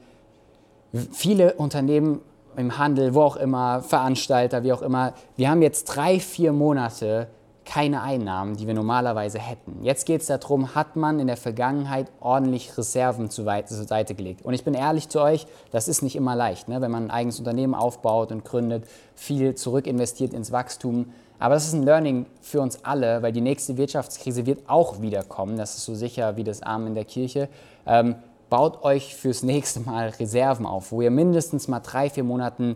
viele 1.11 1.53
Unternehmen 1.53 2.21
im 2.57 2.77
Handel, 2.77 3.13
wo 3.13 3.21
auch 3.21 3.35
immer, 3.35 3.81
Veranstalter, 3.81 4.63
wie 4.63 4.73
auch 4.73 4.81
immer, 4.81 5.13
wir 5.35 5.49
haben 5.49 5.61
jetzt 5.61 5.85
drei, 5.85 6.19
vier 6.19 6.53
Monate 6.53 7.27
keine 7.63 8.01
Einnahmen, 8.01 8.57
die 8.57 8.67
wir 8.67 8.73
normalerweise 8.73 9.39
hätten. 9.39 9.83
Jetzt 9.83 10.05
geht 10.05 10.21
es 10.21 10.27
darum, 10.27 10.75
hat 10.75 10.95
man 10.95 11.19
in 11.19 11.27
der 11.27 11.37
Vergangenheit 11.37 12.11
ordentlich 12.19 12.77
Reserven 12.77 13.29
zur 13.29 13.45
Seite 13.45 14.15
gelegt. 14.15 14.41
Und 14.43 14.53
ich 14.53 14.63
bin 14.63 14.73
ehrlich 14.73 15.09
zu 15.09 15.21
euch, 15.21 15.45
das 15.71 15.87
ist 15.87 16.01
nicht 16.01 16.15
immer 16.15 16.35
leicht, 16.35 16.67
ne? 16.67 16.81
wenn 16.81 16.91
man 16.91 17.05
ein 17.05 17.11
eigenes 17.11 17.39
Unternehmen 17.39 17.75
aufbaut 17.75 18.31
und 18.31 18.43
gründet, 18.43 18.85
viel 19.15 19.55
zurückinvestiert 19.55 20.33
ins 20.33 20.51
Wachstum. 20.51 21.13
Aber 21.39 21.53
das 21.53 21.65
ist 21.65 21.73
ein 21.73 21.83
Learning 21.83 22.25
für 22.41 22.61
uns 22.61 22.83
alle, 22.83 23.21
weil 23.21 23.31
die 23.31 23.41
nächste 23.41 23.77
Wirtschaftskrise 23.77 24.45
wird 24.45 24.67
auch 24.67 25.01
wiederkommen. 25.01 25.57
Das 25.57 25.75
ist 25.75 25.85
so 25.85 25.95
sicher 25.95 26.35
wie 26.37 26.43
das 26.43 26.61
Arm 26.63 26.87
in 26.87 26.95
der 26.95 27.05
Kirche. 27.05 27.47
Ähm, 27.85 28.15
baut 28.51 28.83
euch 28.83 29.15
fürs 29.15 29.43
nächste 29.43 29.79
Mal 29.79 30.09
Reserven 30.09 30.65
auf, 30.65 30.91
wo 30.91 31.01
ihr 31.01 31.09
mindestens 31.09 31.69
mal 31.69 31.79
drei, 31.79 32.09
vier 32.09 32.25
Monaten 32.25 32.75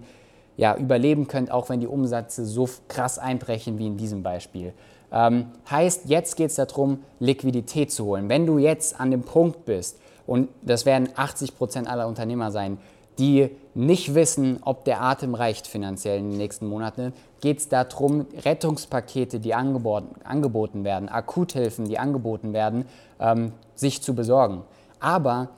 ja, 0.56 0.76
überleben 0.78 1.28
könnt, 1.28 1.52
auch 1.52 1.68
wenn 1.68 1.82
die 1.82 1.88
Umsätze 1.88 2.46
so 2.46 2.68
krass 2.88 3.20
einbrechen 3.20 3.78
wie 3.78 3.88
in 3.88 3.98
diesem 3.98 4.24
Beispiel. 4.24 4.74
Ähm, 5.12 5.48
heißt, 5.70 6.04
jetzt 6.06 6.38
geht 6.38 6.50
es 6.50 6.56
darum, 6.56 7.04
Liquidität 7.20 7.92
zu 7.92 8.06
holen. 8.06 8.30
Wenn 8.30 8.46
du 8.46 8.58
jetzt 8.58 8.98
an 8.98 9.12
dem 9.12 9.24
Punkt 9.24 9.66
bist, 9.66 10.00
und 10.26 10.48
das 10.62 10.86
werden 10.86 11.10
80 11.14 11.58
Prozent 11.58 11.90
aller 11.90 12.08
Unternehmer 12.08 12.52
sein, 12.52 12.78
die 13.20 13.50
nicht 13.74 14.16
wissen, 14.16 14.60
ob 14.62 14.86
der 14.86 15.02
Atem 15.02 15.36
reicht 15.36 15.68
finanziell 15.68 16.20
in 16.20 16.30
den 16.32 16.38
nächsten 16.38 16.68
Monaten, 16.68 17.12
geht 17.42 17.60
es 17.60 17.68
darum, 17.68 18.28
Rettungspakete, 18.46 19.42
die 19.42 19.54
angeboten, 19.54 20.16
angeboten 20.24 20.86
werden, 20.86 21.10
Akuthilfen, 21.10 21.86
die 21.86 22.00
angeboten 22.00 22.54
werden, 22.54 22.86
ähm, 23.20 23.52
sich 23.76 24.02
zu 24.02 24.16
besorgen. 24.16 24.62
Aber 25.02 25.50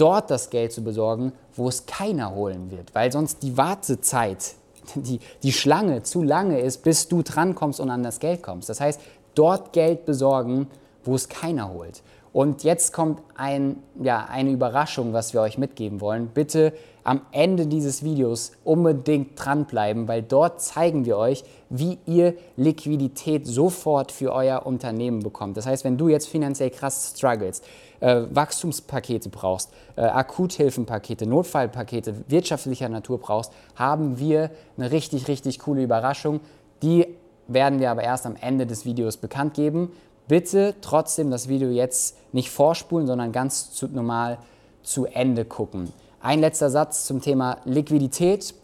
dort 0.00 0.30
das 0.30 0.50
Geld 0.50 0.72
zu 0.72 0.82
besorgen, 0.82 1.32
wo 1.54 1.68
es 1.68 1.86
keiner 1.86 2.34
holen 2.34 2.70
wird, 2.70 2.94
weil 2.94 3.12
sonst 3.12 3.42
die 3.42 3.56
Wartezeit, 3.56 4.54
die, 4.94 5.20
die 5.42 5.52
Schlange 5.52 6.02
zu 6.02 6.22
lange 6.22 6.60
ist, 6.60 6.82
bis 6.82 7.08
du 7.08 7.22
drankommst 7.22 7.80
und 7.80 7.90
an 7.90 8.02
das 8.02 8.20
Geld 8.20 8.42
kommst. 8.42 8.68
Das 8.68 8.80
heißt, 8.80 9.00
dort 9.34 9.72
Geld 9.72 10.06
besorgen, 10.06 10.68
wo 11.04 11.14
es 11.14 11.28
keiner 11.28 11.72
holt. 11.72 12.02
Und 12.32 12.62
jetzt 12.62 12.92
kommt 12.92 13.20
ein, 13.34 13.82
ja, 14.00 14.26
eine 14.30 14.50
Überraschung, 14.50 15.12
was 15.12 15.34
wir 15.34 15.40
euch 15.40 15.58
mitgeben 15.58 16.00
wollen. 16.00 16.28
Bitte 16.28 16.72
am 17.04 17.22
Ende 17.32 17.66
dieses 17.66 18.02
Videos 18.02 18.52
unbedingt 18.64 19.30
dranbleiben, 19.36 20.08
weil 20.08 20.22
dort 20.22 20.60
zeigen 20.60 21.04
wir 21.04 21.16
euch, 21.16 21.44
wie 21.68 21.98
ihr 22.06 22.34
Liquidität 22.56 23.46
sofort 23.46 24.12
für 24.12 24.32
euer 24.32 24.66
Unternehmen 24.66 25.20
bekommt. 25.22 25.56
Das 25.56 25.66
heißt, 25.66 25.84
wenn 25.84 25.96
du 25.96 26.08
jetzt 26.08 26.28
finanziell 26.28 26.70
krass 26.70 27.14
struggles, 27.16 27.62
äh, 28.00 28.22
Wachstumspakete 28.30 29.28
brauchst, 29.28 29.70
äh, 29.96 30.02
Akuthilfenpakete, 30.02 31.26
Notfallpakete 31.26 32.24
wirtschaftlicher 32.28 32.88
Natur 32.88 33.18
brauchst, 33.18 33.52
haben 33.74 34.18
wir 34.18 34.50
eine 34.76 34.90
richtig, 34.90 35.28
richtig 35.28 35.60
coole 35.60 35.82
Überraschung. 35.82 36.40
Die 36.82 37.06
werden 37.46 37.80
wir 37.80 37.90
aber 37.90 38.02
erst 38.02 38.26
am 38.26 38.36
Ende 38.40 38.66
des 38.66 38.84
Videos 38.84 39.16
bekannt 39.16 39.54
geben. 39.54 39.92
Bitte 40.28 40.74
trotzdem 40.80 41.30
das 41.30 41.48
Video 41.48 41.70
jetzt 41.70 42.16
nicht 42.32 42.50
vorspulen, 42.50 43.06
sondern 43.06 43.32
ganz 43.32 43.82
normal 43.92 44.38
zu 44.82 45.06
Ende 45.06 45.44
gucken. 45.44 45.92
Ein 46.20 46.40
letzter 46.40 46.70
Satz 46.70 47.06
zum 47.06 47.20
Thema 47.20 47.58
Liquidität. 47.64 48.54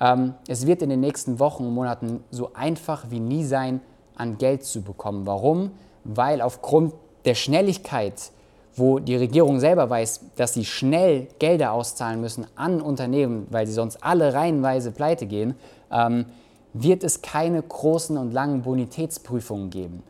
Ähm, 0.00 0.34
es 0.48 0.66
wird 0.66 0.82
in 0.82 0.90
den 0.90 1.00
nächsten 1.00 1.38
Wochen 1.38 1.66
und 1.66 1.74
Monaten 1.74 2.24
so 2.30 2.50
einfach 2.54 3.06
wie 3.10 3.20
nie 3.20 3.44
sein, 3.44 3.80
an 4.16 4.38
Geld 4.38 4.64
zu 4.64 4.82
bekommen. 4.82 5.26
Warum? 5.26 5.72
Weil 6.04 6.40
aufgrund 6.40 6.94
der 7.24 7.34
Schnelligkeit 7.34 8.32
wo 8.74 8.98
die 8.98 9.16
Regierung 9.16 9.60
selber 9.60 9.90
weiß, 9.90 10.20
dass 10.36 10.54
sie 10.54 10.64
schnell 10.64 11.28
Gelder 11.38 11.72
auszahlen 11.72 12.20
müssen 12.20 12.46
an 12.56 12.80
Unternehmen, 12.80 13.46
weil 13.50 13.66
sie 13.66 13.72
sonst 13.72 14.02
alle 14.02 14.32
reihenweise 14.32 14.92
pleite 14.92 15.26
gehen, 15.26 15.54
ähm, 15.90 16.26
wird 16.72 17.04
es 17.04 17.20
keine 17.20 17.62
großen 17.62 18.16
und 18.16 18.32
langen 18.32 18.62
Bonitätsprüfungen 18.62 19.68
geben. 19.68 20.02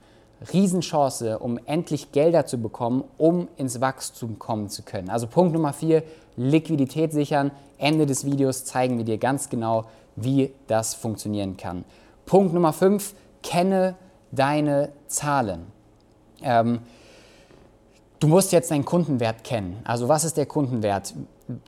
Riesenchance, 0.52 1.38
um 1.38 1.58
endlich 1.66 2.12
Gelder 2.12 2.46
zu 2.46 2.58
bekommen, 2.58 3.04
um 3.18 3.48
ins 3.56 3.80
Wachstum 3.80 4.38
kommen 4.38 4.68
zu 4.68 4.82
können. 4.82 5.10
Also 5.10 5.26
Punkt 5.26 5.52
Nummer 5.52 5.72
vier, 5.72 6.02
Liquidität 6.36 7.12
sichern. 7.12 7.50
Ende 7.78 8.06
des 8.06 8.24
Videos 8.24 8.64
zeigen 8.64 8.98
wir 8.98 9.04
dir 9.04 9.18
ganz 9.18 9.48
genau, 9.48 9.84
wie 10.16 10.52
das 10.66 10.94
funktionieren 10.94 11.56
kann. 11.56 11.84
Punkt 12.26 12.54
Nummer 12.54 12.72
fünf, 12.72 13.14
kenne 13.42 13.96
deine 14.30 14.90
Zahlen. 15.08 15.66
Ähm, 16.42 16.80
Du 18.20 18.28
musst 18.28 18.52
jetzt 18.52 18.70
deinen 18.70 18.84
Kundenwert 18.84 19.42
kennen. 19.42 19.80
Also 19.82 20.08
was 20.08 20.22
ist 20.22 20.36
der 20.36 20.46
Kundenwert? 20.46 21.12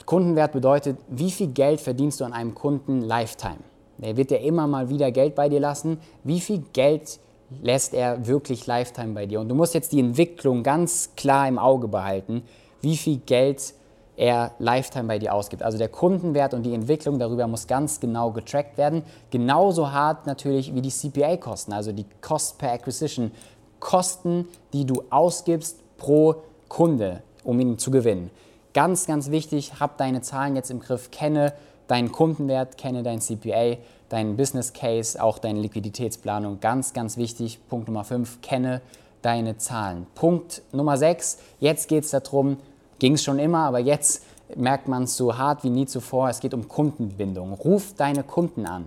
Kundenwert 0.06 0.52
bedeutet, 0.52 0.98
wie 1.08 1.32
viel 1.32 1.48
Geld 1.48 1.80
verdienst 1.80 2.20
du 2.20 2.24
an 2.24 2.32
einem 2.32 2.54
Kunden 2.54 3.00
Lifetime? 3.00 3.58
Der 3.98 4.16
wird 4.16 4.30
ja 4.30 4.36
immer 4.36 4.68
mal 4.68 4.88
wieder 4.88 5.10
Geld 5.10 5.34
bei 5.34 5.48
dir 5.48 5.58
lassen. 5.58 5.98
Wie 6.22 6.38
viel 6.38 6.62
Geld 6.72 7.18
lässt 7.62 7.94
er 7.94 8.26
wirklich 8.26 8.66
Lifetime 8.66 9.14
bei 9.14 9.26
dir? 9.26 9.40
Und 9.40 9.48
du 9.48 9.54
musst 9.54 9.74
jetzt 9.74 9.92
die 9.92 10.00
Entwicklung 10.00 10.62
ganz 10.62 11.10
klar 11.16 11.48
im 11.48 11.58
Auge 11.58 11.88
behalten, 11.88 12.42
wie 12.80 12.96
viel 12.96 13.18
Geld 13.18 13.74
er 14.16 14.52
Lifetime 14.58 15.08
bei 15.08 15.18
dir 15.18 15.34
ausgibt. 15.34 15.62
Also 15.62 15.78
der 15.78 15.88
Kundenwert 15.88 16.54
und 16.54 16.62
die 16.62 16.74
Entwicklung 16.74 17.18
darüber 17.18 17.46
muss 17.46 17.66
ganz 17.66 18.00
genau 18.00 18.30
getrackt 18.30 18.78
werden. 18.78 19.02
Genauso 19.30 19.90
hart 19.90 20.26
natürlich 20.26 20.74
wie 20.74 20.82
die 20.82 20.90
CPA-Kosten, 20.90 21.72
also 21.72 21.92
die 21.92 22.06
Cost 22.20 22.58
per 22.58 22.72
Acquisition. 22.72 23.32
Kosten, 23.80 24.48
die 24.72 24.86
du 24.86 25.02
ausgibst 25.10 25.78
pro 25.98 26.36
Kunde, 26.68 27.22
um 27.42 27.58
ihn 27.60 27.78
zu 27.78 27.90
gewinnen. 27.90 28.30
Ganz, 28.72 29.06
ganz 29.06 29.30
wichtig, 29.30 29.78
hab 29.78 29.98
deine 29.98 30.22
Zahlen 30.22 30.56
jetzt 30.56 30.70
im 30.70 30.80
Griff, 30.80 31.10
kenne 31.10 31.52
deinen 31.86 32.12
Kundenwert, 32.12 32.78
kenne 32.78 33.02
dein 33.02 33.20
CPA, 33.20 33.76
deinen 34.08 34.36
Business 34.36 34.72
Case, 34.72 35.22
auch 35.22 35.38
deine 35.38 35.60
Liquiditätsplanung. 35.60 36.60
Ganz, 36.60 36.92
ganz 36.92 37.16
wichtig. 37.16 37.58
Punkt 37.68 37.88
Nummer 37.88 38.04
5, 38.04 38.40
kenne 38.42 38.80
deine 39.22 39.56
Zahlen. 39.56 40.06
Punkt 40.14 40.62
Nummer 40.72 40.96
6, 40.96 41.38
jetzt 41.60 41.88
geht 41.88 42.04
es 42.04 42.10
darum, 42.10 42.58
ging 42.98 43.14
es 43.14 43.24
schon 43.24 43.38
immer, 43.38 43.60
aber 43.60 43.78
jetzt 43.78 44.24
merkt 44.54 44.88
man 44.88 45.04
es 45.04 45.16
so 45.16 45.36
hart 45.36 45.64
wie 45.64 45.70
nie 45.70 45.86
zuvor, 45.86 46.28
es 46.28 46.40
geht 46.40 46.54
um 46.54 46.68
Kundenbindung. 46.68 47.54
Ruf 47.54 47.94
deine 47.94 48.22
Kunden 48.22 48.66
an. 48.66 48.84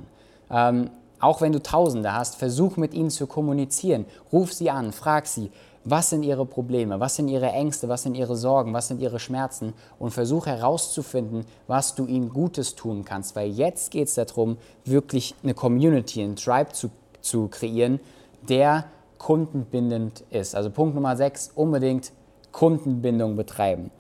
Ähm, 0.50 0.90
auch 1.20 1.42
wenn 1.42 1.52
du 1.52 1.62
Tausende 1.62 2.14
hast, 2.14 2.36
versuch 2.36 2.78
mit 2.78 2.94
ihnen 2.94 3.10
zu 3.10 3.26
kommunizieren. 3.26 4.06
Ruf 4.32 4.54
sie 4.54 4.70
an, 4.70 4.92
frag 4.92 5.26
sie, 5.26 5.52
was 5.84 6.10
sind 6.10 6.24
ihre 6.24 6.46
Probleme, 6.46 7.00
was 7.00 7.16
sind 7.16 7.28
ihre 7.28 7.48
Ängste, 7.52 7.88
was 7.90 8.04
sind 8.04 8.16
ihre 8.16 8.36
Sorgen, 8.36 8.74
was 8.74 8.88
sind 8.88 9.02
ihre 9.02 9.20
Schmerzen 9.20 9.74
und 10.00 10.12
versuche 10.12 10.50
herauszufinden, 10.50 11.46
was 11.68 11.96
du 11.96 12.06
ihnen 12.06 12.30
Gutes 12.30 12.76
tun 12.76 13.06
kannst. 13.06 13.36
Weil 13.36 13.50
jetzt 13.50 13.92
geht 13.92 14.08
es 14.08 14.16
darum, 14.16 14.58
wirklich 14.86 15.36
eine 15.44 15.54
Community, 15.54 16.22
einen 16.22 16.36
Tribe 16.36 16.72
zu, 16.72 16.90
zu 17.22 17.48
kreieren, 17.48 18.00
der 18.48 18.86
kundenbindend 19.18 20.24
ist. 20.30 20.56
Also 20.56 20.70
Punkt 20.70 20.96
Nummer 20.96 21.16
6, 21.16 21.52
unbedingt 21.56 22.12
Kundenbindung 22.52 23.36
betreiben. 23.36 23.92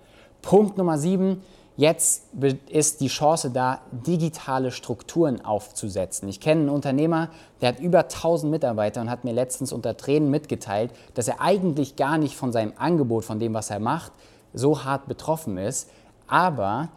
Punkt 0.41 0.77
Nummer 0.77 0.97
7, 0.97 1.41
Jetzt 1.77 2.23
ist 2.69 3.01
die 3.01 3.07
Chance 3.07 3.51
da, 3.51 3.81
digitale 3.91 4.71
Strukturen 4.71 5.45
aufzusetzen. 5.45 6.27
Ich 6.27 6.39
kenne 6.39 6.61
einen 6.61 6.69
Unternehmer, 6.69 7.29
der 7.61 7.69
hat 7.69 7.79
über 7.79 7.99
1000 7.99 8.51
Mitarbeiter 8.51 8.99
und 8.99 9.11
hat 9.11 9.23
mir 9.23 9.31
letztens 9.31 9.71
unter 9.71 9.95
Tränen 9.95 10.31
mitgeteilt, 10.31 10.89
dass 11.13 11.27
er 11.27 11.39
eigentlich 11.39 11.95
gar 11.95 12.17
nicht 12.17 12.35
von 12.35 12.51
seinem 12.51 12.73
Angebot, 12.77 13.25
von 13.25 13.39
dem, 13.39 13.53
was 13.53 13.69
er 13.69 13.79
macht, 13.79 14.11
so 14.55 14.85
hart 14.85 15.07
betroffen 15.07 15.59
ist. 15.59 15.87
Aber 16.25 16.89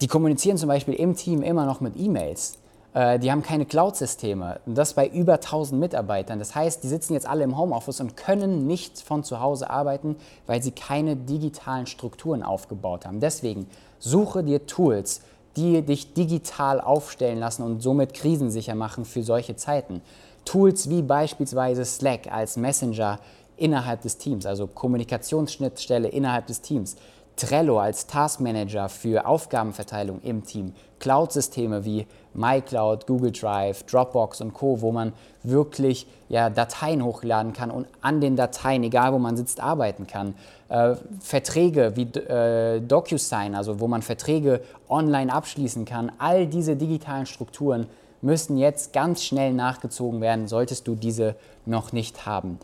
die 0.00 0.06
kommunizieren 0.06 0.58
zum 0.58 0.68
Beispiel 0.68 0.94
im 0.94 1.16
Team 1.16 1.42
immer 1.42 1.66
noch 1.66 1.80
mit 1.80 1.94
E-Mails. 1.96 2.57
Äh, 2.98 3.20
die 3.20 3.30
haben 3.30 3.42
keine 3.44 3.64
Cloud-Systeme. 3.64 4.58
Und 4.66 4.76
das 4.76 4.94
bei 4.94 5.06
über 5.06 5.34
1000 5.34 5.80
Mitarbeitern. 5.80 6.40
Das 6.40 6.56
heißt, 6.56 6.82
die 6.82 6.88
sitzen 6.88 7.12
jetzt 7.12 7.28
alle 7.28 7.44
im 7.44 7.56
Homeoffice 7.56 8.00
und 8.00 8.16
können 8.16 8.66
nicht 8.66 9.00
von 9.00 9.22
zu 9.22 9.38
Hause 9.38 9.70
arbeiten, 9.70 10.16
weil 10.48 10.60
sie 10.64 10.72
keine 10.72 11.14
digitalen 11.14 11.86
Strukturen 11.86 12.42
aufgebaut 12.42 13.06
haben. 13.06 13.20
Deswegen 13.20 13.68
suche 14.00 14.42
dir 14.42 14.66
Tools, 14.66 15.20
die 15.56 15.80
dich 15.82 16.12
digital 16.12 16.80
aufstellen 16.80 17.38
lassen 17.38 17.62
und 17.62 17.82
somit 17.82 18.14
krisensicher 18.14 18.74
machen 18.74 19.04
für 19.04 19.22
solche 19.22 19.54
Zeiten. 19.54 20.02
Tools 20.44 20.90
wie 20.90 21.02
beispielsweise 21.02 21.84
Slack 21.84 22.32
als 22.32 22.56
Messenger 22.56 23.20
innerhalb 23.56 24.02
des 24.02 24.18
Teams, 24.18 24.44
also 24.44 24.66
Kommunikationsschnittstelle 24.66 26.08
innerhalb 26.08 26.46
des 26.48 26.62
Teams. 26.62 26.96
Trello 27.38 27.78
als 27.78 28.06
Taskmanager 28.06 28.88
für 28.88 29.26
Aufgabenverteilung 29.26 30.20
im 30.22 30.44
Team, 30.44 30.74
Cloud-Systeme 30.98 31.84
wie 31.84 32.06
MyCloud, 32.34 33.06
Google 33.06 33.32
Drive, 33.32 33.84
Dropbox 33.84 34.40
und 34.40 34.52
Co., 34.52 34.80
wo 34.80 34.92
man 34.92 35.12
wirklich 35.42 36.06
ja, 36.28 36.50
Dateien 36.50 37.04
hochladen 37.04 37.52
kann 37.52 37.70
und 37.70 37.86
an 38.00 38.20
den 38.20 38.36
Dateien, 38.36 38.82
egal 38.82 39.12
wo 39.12 39.18
man 39.18 39.36
sitzt, 39.36 39.60
arbeiten 39.60 40.06
kann. 40.06 40.34
Äh, 40.68 40.96
Verträge 41.20 41.92
wie 41.94 42.02
äh, 42.18 42.80
DocuSign, 42.80 43.54
also 43.54 43.80
wo 43.80 43.88
man 43.88 44.02
Verträge 44.02 44.60
online 44.88 45.32
abschließen 45.32 45.84
kann. 45.84 46.12
All 46.18 46.46
diese 46.46 46.76
digitalen 46.76 47.26
Strukturen 47.26 47.86
müssen 48.20 48.56
jetzt 48.58 48.92
ganz 48.92 49.22
schnell 49.22 49.52
nachgezogen 49.52 50.20
werden, 50.20 50.48
solltest 50.48 50.88
du 50.88 50.96
diese 50.96 51.36
noch 51.64 51.92
nicht 51.92 52.26
haben. 52.26 52.58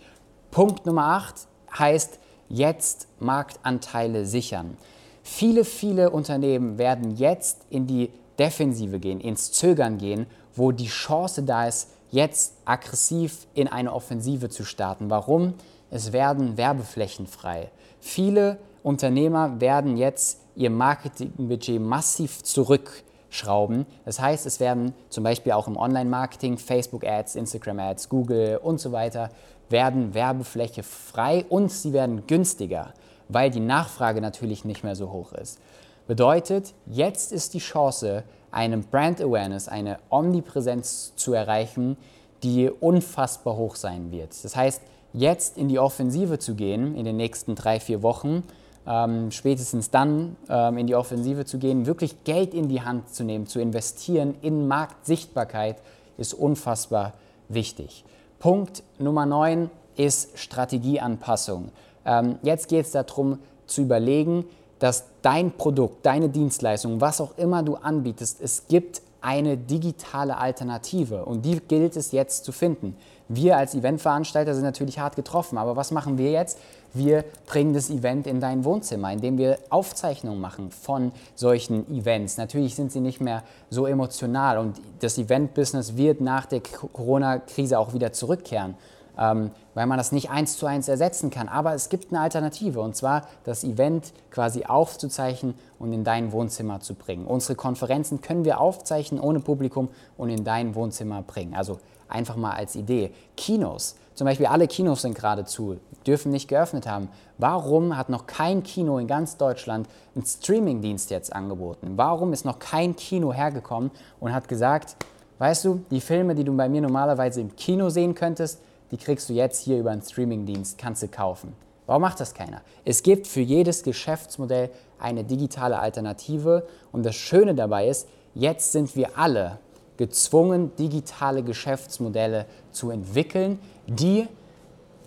Punkt 0.51 0.85
Nummer 0.85 1.07
8 1.07 1.35
heißt, 1.79 2.19
jetzt 2.55 3.09
Marktanteile 3.19 4.27
sichern. 4.27 4.77
Viele, 5.23 5.65
viele 5.65 6.11
Unternehmen 6.11 6.79
werden 6.79 7.17
jetzt 7.17 7.63
in 7.71 7.87
die 7.87 8.11
Defensive 8.39 8.99
gehen, 8.99 9.21
ins 9.21 9.53
Zögern 9.53 9.99
gehen, 9.99 10.27
wo 10.55 10.73
die 10.73 10.87
Chance 10.87 11.43
da 11.43 11.67
ist, 11.67 11.91
jetzt 12.11 12.55
aggressiv 12.65 13.47
in 13.55 13.69
eine 13.69 13.93
Offensive 13.93 14.49
zu 14.49 14.65
starten. 14.65 15.11
Warum? 15.11 15.55
Es 15.91 16.13
werden 16.13 16.57
Werbeflächen 16.57 17.27
frei. 17.27 17.71
Viele 18.01 18.59
Unternehmer 18.83 19.61
werden 19.61 19.97
jetzt 19.97 20.41
ihr 20.55 20.71
Marketingbudget 20.71 21.81
massiv 21.81 22.43
zurückschrauben. 22.43 23.87
Das 24.05 24.21
heißt, 24.21 24.47
es 24.47 24.61
werden 24.61 24.93
zum 25.09 25.25
Beispiel 25.25 25.53
auch 25.53 25.67
im 25.67 25.77
Online-Marketing, 25.77 26.59
Facebook-Ads, 26.59 27.35
Instagram-Ads, 27.35 28.09
Google 28.09 28.59
und 28.63 28.79
so 28.79 28.93
weiter, 28.93 29.31
werden 29.75 30.15
Werbefläche 30.15 30.85
frei 30.85 31.45
und 31.49 31.71
sie 31.71 31.93
werden 31.93 32.29
günstiger, 32.29 32.95
weil 33.29 33.51
die 33.51 33.59
Nachfrage 33.59 34.21
natürlich 34.21 34.65
nicht 34.65 34.85
mehr 34.85 34.95
so 34.95 35.11
hoch 35.11 35.33
ist. 35.33 35.59
Bedeutet, 36.07 36.75
jetzt 36.87 37.33
ist 37.33 37.55
die 37.55 37.59
Chance, 37.59 38.23
eine 38.53 38.79
Brand 38.79 39.21
Awareness, 39.21 39.67
eine 39.67 39.99
Omnipräsenz 40.11 41.13
zu 41.17 41.33
erreichen, 41.33 41.97
die 42.45 42.71
unfassbar 42.71 43.57
hoch 43.57 43.75
sein 43.75 44.13
wird. 44.13 44.33
Das 44.45 44.55
heißt, 44.55 44.81
jetzt 45.13 45.59
in 45.59 45.69
die 45.69 45.81
Offensive 45.81 46.39
zu 46.39 46.55
gehen 46.55 46.95
in 46.95 47.05
den 47.05 47.17
nächsten 47.17 47.57
drei, 47.57 47.81
vier 47.81 48.03
Wochen, 48.05 48.45
ähm, 48.87 49.33
spätestens 49.33 49.91
dann 49.91 50.37
ähm, 50.49 50.79
in 50.79 50.87
die 50.87 50.95
Offensive 50.95 51.47
zu 51.47 51.59
gehen, 51.59 51.87
wirklich 51.87 52.23
Geld 52.23 52.55
in 52.55 52.69
die 52.69 52.83
Hand 52.83 53.13
zu 53.13 53.25
nehmen, 53.25 53.49
zu 53.49 53.59
investieren 53.59 54.37
in 54.41 54.69
Marktsichtbarkeit, 54.69 55.79
ist 56.17 56.33
unfassbar 56.33 57.15
wichtig. 57.49 58.05
Punkt 58.45 58.83
Nummer 58.99 59.25
9 59.25 59.71
ist 59.97 60.39
Strategieanpassung. 60.39 61.71
Ähm, 62.05 62.39
jetzt 62.43 62.69
geht 62.69 62.85
es 62.85 62.91
darum 62.91 63.39
zu 63.65 63.81
überlegen, 63.81 64.45
dass 64.79 65.05
dein 65.23 65.53
Produkt, 65.53 66.05
deine 66.05 66.29
Dienstleistung, 66.29 67.01
was 67.01 67.23
auch 67.23 67.39
immer 67.39 67.63
du 67.63 67.77
anbietest, 67.77 68.43
es 68.43 68.69
gibt 68.69 69.01
eine 69.23 69.57
digitale 69.57 70.37
Alternative 70.37 71.25
und 71.25 71.47
die 71.47 71.59
gilt 71.59 71.97
es 71.97 72.13
jetzt 72.13 72.45
zu 72.45 72.53
finden. 72.53 72.99
Wir 73.29 73.57
als 73.57 73.75
Eventveranstalter 73.75 74.55
sind 74.55 74.65
natürlich 74.65 74.99
hart 74.99 75.17
getroffen, 75.17 75.57
aber 75.57 75.75
was 75.75 75.91
machen 75.91 76.19
wir 76.19 76.31
jetzt? 76.31 76.59
Wir 76.95 77.25
bringen 77.47 77.75
das 77.75 77.91
Event 77.91 78.29
in 78.29 78.41
dein 78.41 78.65
Wohnzimmer, 78.65 79.13
indem 79.13 79.37
wir 79.37 79.59
Aufzeichnungen 79.69 80.41
machen 80.41 80.71
von 80.71 81.11
solchen 81.35 81.93
Events. 81.93 82.37
Natürlich 82.37 82.77
sind 82.77 82.93
sie 82.93 83.01
nicht 83.01 83.21
mehr 83.21 83.43
so 83.69 83.87
emotional 83.87 84.59
und 84.59 84.81
das 85.01 85.19
Event-Business 85.19 85.97
wird 85.97 86.21
nach 86.21 86.47
der 86.47 86.61
Corona-Krise 86.61 87.79
auch 87.79 87.95
wieder 87.95 88.13
zurückkehren 88.13 88.77
ähm, 89.19 89.51
weil 89.75 89.87
man 89.87 89.99
das 89.99 90.13
nicht 90.13 90.31
eins 90.31 90.57
zu 90.57 90.67
eins 90.67 90.89
ersetzen 90.89 91.31
kann. 91.31 91.49
Aber 91.49 91.75
es 91.75 91.89
gibt 91.89 92.13
eine 92.13 92.21
Alternative 92.21 92.81
und 92.81 92.97
zwar 92.97 93.27
das 93.45 93.65
Event 93.65 94.13
quasi 94.31 94.65
aufzuzeichnen 94.65 95.55
und 95.79 95.93
in 95.93 96.05
dein 96.05 96.33
Wohnzimmer 96.33 96.81
zu 96.81 96.95
bringen. 96.95 97.27
Unsere 97.27 97.55
Konferenzen 97.55 98.21
können 98.21 98.45
wir 98.45 98.61
aufzeichnen 98.61 99.21
ohne 99.21 99.41
Publikum 99.41 99.89
und 100.17 100.31
in 100.31 100.45
dein 100.45 100.75
Wohnzimmer 100.75 101.23
bringen. 101.23 101.55
Also 101.55 101.79
einfach 102.09 102.37
mal 102.37 102.53
als 102.53 102.77
Idee. 102.77 103.13
Kinos, 103.37 103.97
zum 104.15 104.27
Beispiel 104.27 104.47
alle 104.47 104.69
Kinos 104.69 105.03
sind 105.03 105.15
gerade 105.15 105.45
zu, 105.45 105.79
dürfen 106.07 106.31
nicht 106.31 106.49
geöffnet 106.49 106.87
haben. 106.87 107.09
Warum 107.39 107.97
hat 107.97 108.09
noch 108.09 108.27
kein 108.27 108.63
Kino 108.63 108.99
in 108.99 109.09
ganz 109.09 109.37
Deutschland 109.37 109.89
einen 110.15 110.25
Streamingdienst 110.25 111.11
jetzt 111.11 111.33
angeboten? 111.33 111.95
Warum 111.97 112.33
ist 112.33 112.45
noch 112.45 112.59
kein 112.59 112.95
Kino 112.95 113.33
hergekommen 113.33 113.91
und 114.21 114.33
hat 114.33 114.47
gesagt, 114.47 114.97
weißt 115.39 115.65
du, 115.65 115.85
die 115.91 116.01
Filme, 116.01 116.35
die 116.35 116.45
du 116.45 116.57
bei 116.57 116.69
mir 116.69 116.81
normalerweise 116.81 117.41
im 117.41 117.57
Kino 117.57 117.89
sehen 117.91 118.15
könntest, 118.15 118.61
die 118.95 118.99
kriegst 118.99 119.29
du 119.29 119.33
jetzt 119.33 119.65
hier 119.65 119.81
über 119.81 119.91
einen 119.91 120.03
Streamingdienst, 120.03 120.79
kannst 120.79 121.03
du 121.03 121.09
kaufen. 121.09 121.53
Warum 121.87 122.03
macht 122.03 122.21
das 122.21 122.33
keiner? 122.33 122.61
Es 122.85 123.03
gibt 123.03 123.27
für 123.27 123.41
jedes 123.41 123.83
Geschäftsmodell 123.83 124.71
eine 125.01 125.25
digitale 125.25 125.81
Alternative 125.81 126.65
und 126.93 127.05
das 127.05 127.17
Schöne 127.17 127.57
dabei 127.57 127.89
ist, 127.89 128.07
jetzt 128.37 128.71
sind 128.71 128.95
wir 128.95 129.19
alle 129.19 129.59
gezwungen, 129.97 130.77
digitale 130.77 131.43
Geschäftsmodelle 131.43 132.47
zu 132.71 132.91
entwickeln, 132.91 133.59
die 133.89 134.29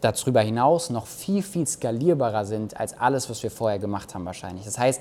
darüber 0.01 0.41
hinaus 0.41 0.89
noch 0.89 1.07
viel, 1.07 1.41
viel 1.41 1.65
skalierbarer 1.65 2.43
sind 2.43 2.77
als 2.77 2.97
alles, 2.99 3.29
was 3.29 3.41
wir 3.41 3.51
vorher 3.51 3.79
gemacht 3.79 4.13
haben 4.13 4.25
wahrscheinlich. 4.25 4.65
Das 4.65 4.77
heißt, 4.77 4.99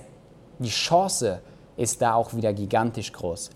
die 0.61 0.68
Chance 0.68 1.40
ist 1.77 2.01
da 2.01 2.14
auch 2.14 2.35
wieder 2.35 2.53
gigantisch 2.53 3.12
groß. 3.12 3.51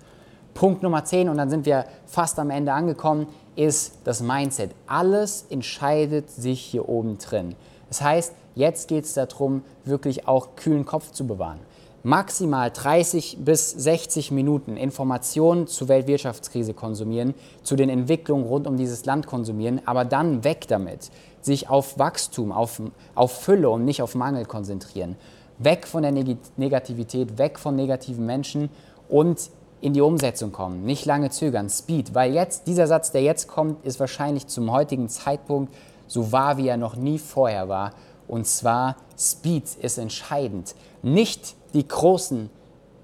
Punkt 0.55 0.83
Nummer 0.83 1.05
10, 1.05 1.29
und 1.29 1.37
dann 1.37 1.51
sind 1.51 1.67
wir 1.67 1.85
fast 2.07 2.37
am 2.41 2.51
Ende 2.51 2.73
angekommen, 2.73 3.29
ist 3.61 3.99
das 4.05 4.23
Mindset. 4.23 4.71
Alles 4.87 5.45
entscheidet 5.51 6.31
sich 6.31 6.63
hier 6.63 6.89
oben 6.89 7.19
drin. 7.19 7.55
Das 7.89 8.01
heißt, 8.01 8.33
jetzt 8.55 8.89
geht 8.89 9.05
es 9.05 9.13
darum, 9.13 9.63
wirklich 9.85 10.27
auch 10.27 10.57
kühlen 10.57 10.87
Kopf 10.87 11.11
zu 11.13 11.27
bewahren. 11.27 11.61
Maximal 12.03 12.71
30 12.71 13.41
bis 13.45 13.73
60 13.73 14.31
Minuten 14.31 14.79
Informationen 14.79 15.67
zur 15.67 15.89
Weltwirtschaftskrise 15.89 16.73
konsumieren, 16.73 17.35
zu 17.63 17.77
den 17.77 17.91
Entwicklungen 17.91 18.47
rund 18.47 18.67
um 18.67 18.79
dieses 18.79 19.05
Land 19.05 19.27
konsumieren, 19.27 19.83
aber 19.85 20.07
dann 20.07 20.43
weg 20.43 20.67
damit. 20.67 21.11
Sich 21.43 21.69
auf 21.69 21.99
Wachstum, 21.99 22.53
auf, 22.53 22.81
auf 23.15 23.43
Fülle 23.43 23.69
und 23.69 23.85
nicht 23.85 24.01
auf 24.01 24.15
Mangel 24.15 24.47
konzentrieren. 24.47 25.17
Weg 25.59 25.87
von 25.87 26.03
der 26.03 26.13
Negativität, 26.57 27.37
weg 27.37 27.59
von 27.59 27.77
negativen 27.77 28.25
Menschen 28.25 28.71
und 29.11 29.51
in 29.81 29.95
die 29.95 30.01
Umsetzung 30.01 30.53
kommen, 30.53 30.85
nicht 30.85 31.07
lange 31.07 31.31
zögern, 31.31 31.71
Speed, 31.71 32.15
weil 32.15 32.35
jetzt 32.35 32.67
dieser 32.67 32.87
Satz, 32.87 33.13
der 33.13 33.23
jetzt 33.23 33.49
kommt, 33.49 33.85
ist 33.85 33.99
wahrscheinlich 33.99 34.47
zum 34.47 34.71
heutigen 34.71 35.09
Zeitpunkt 35.09 35.75
so 36.07 36.33
wahr, 36.33 36.57
wie 36.59 36.69
er 36.69 36.77
noch 36.77 36.97
nie 36.97 37.19
vorher 37.19 37.69
war. 37.69 37.93
Und 38.29 38.47
zwar 38.47 38.97
Speed 39.19 39.77
ist 39.81 39.99
entscheidend. 39.99 40.75
Nicht 41.03 41.55
die 41.73 41.87
Großen 41.87 42.51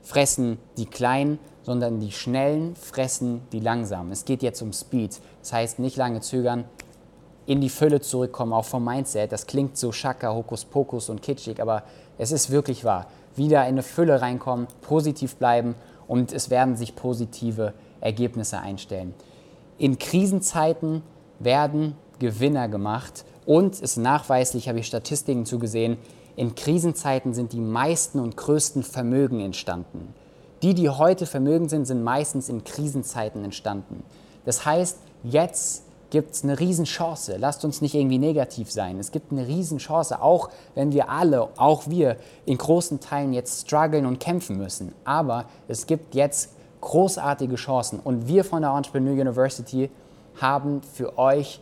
fressen 0.02 0.58
die 0.76 0.86
Kleinen, 0.86 1.38
sondern 1.62 1.98
die 1.98 2.12
Schnellen 2.12 2.76
fressen 2.76 3.40
die 3.52 3.60
Langsamen. 3.60 4.12
Es 4.12 4.24
geht 4.24 4.42
jetzt 4.42 4.62
um 4.62 4.72
Speed. 4.72 5.20
Das 5.40 5.52
heißt, 5.52 5.78
nicht 5.78 5.96
lange 5.96 6.20
zögern, 6.20 6.64
in 7.46 7.60
die 7.60 7.68
Fülle 7.70 8.00
zurückkommen, 8.00 8.52
auch 8.52 8.64
vom 8.64 8.84
Mindset. 8.84 9.32
Das 9.32 9.46
klingt 9.46 9.76
so 9.76 9.92
Schaka, 9.92 10.34
Hokuspokus 10.34 11.08
und 11.08 11.22
kitschig, 11.22 11.60
aber 11.60 11.84
es 12.18 12.32
ist 12.32 12.50
wirklich 12.50 12.84
wahr. 12.84 13.06
Wieder 13.34 13.62
in 13.62 13.74
eine 13.74 13.82
Fülle 13.82 14.20
reinkommen, 14.20 14.66
positiv 14.80 15.36
bleiben 15.36 15.74
und 16.09 16.33
es 16.33 16.51
werden 16.51 16.77
sich 16.77 16.97
positive 16.97 17.75
Ergebnisse 18.01 18.59
einstellen. 18.59 19.14
In 19.79 19.99
Krisenzeiten 19.99 21.03
werden 21.38 21.95
Gewinner 22.19 22.69
gemacht 22.69 23.25
und 23.45 23.75
es 23.75 23.81
ist 23.81 23.97
nachweislich, 23.97 24.69
habe 24.69 24.81
ich 24.81 24.87
Statistiken 24.87 25.47
zugesehen, 25.47 25.99
in 26.37 26.55
Krisenzeiten 26.55 27.33
sind 27.33 27.53
die 27.53 27.61
meisten 27.61 28.21
und 28.21 28.37
größten 28.37 28.83
Vermögen 28.83 29.40
entstanden. 29.40 30.14
Die, 30.62 30.75
die 30.75 30.88
heute 30.90 31.27
vermögend 31.27 31.71
sind, 31.71 31.87
sind 31.87 32.03
meistens 32.03 32.49
in 32.49 32.64
Krisenzeiten 32.64 33.45
entstanden. 33.45 34.03
Das 34.45 34.64
heißt, 34.64 34.99
jetzt 35.23 35.86
gibt 36.11 36.35
es 36.35 36.45
eine 36.45 36.59
Riesenchance. 36.59 37.37
Lasst 37.38 37.64
uns 37.64 37.81
nicht 37.81 37.95
irgendwie 37.95 38.19
negativ 38.19 38.71
sein. 38.71 38.99
Es 38.99 39.11
gibt 39.11 39.33
eine 39.33 39.47
Riesenchance, 39.47 40.21
auch 40.21 40.51
wenn 40.75 40.92
wir 40.92 41.11
alle, 41.11 41.49
auch 41.57 41.88
wir 41.88 42.16
in 42.45 42.59
großen 42.59 43.01
Teilen 43.01 43.33
jetzt 43.33 43.66
strugglen 43.66 44.07
und 44.07 44.21
kämpfen 44.21 44.57
müssen. 44.57 44.92
Aber 45.05 45.47
es 45.69 45.87
gibt 45.87 46.14
jetzt 46.14 46.53
großartige 46.81 47.57
Chancen 47.57 48.01
und 48.03 48.29
wir 48.29 48.45
von 48.45 48.62
der 48.62 48.73
Entrepreneur 48.73 49.12
University 49.12 49.90
haben 50.40 50.83
für 50.83 51.19
euch 51.19 51.61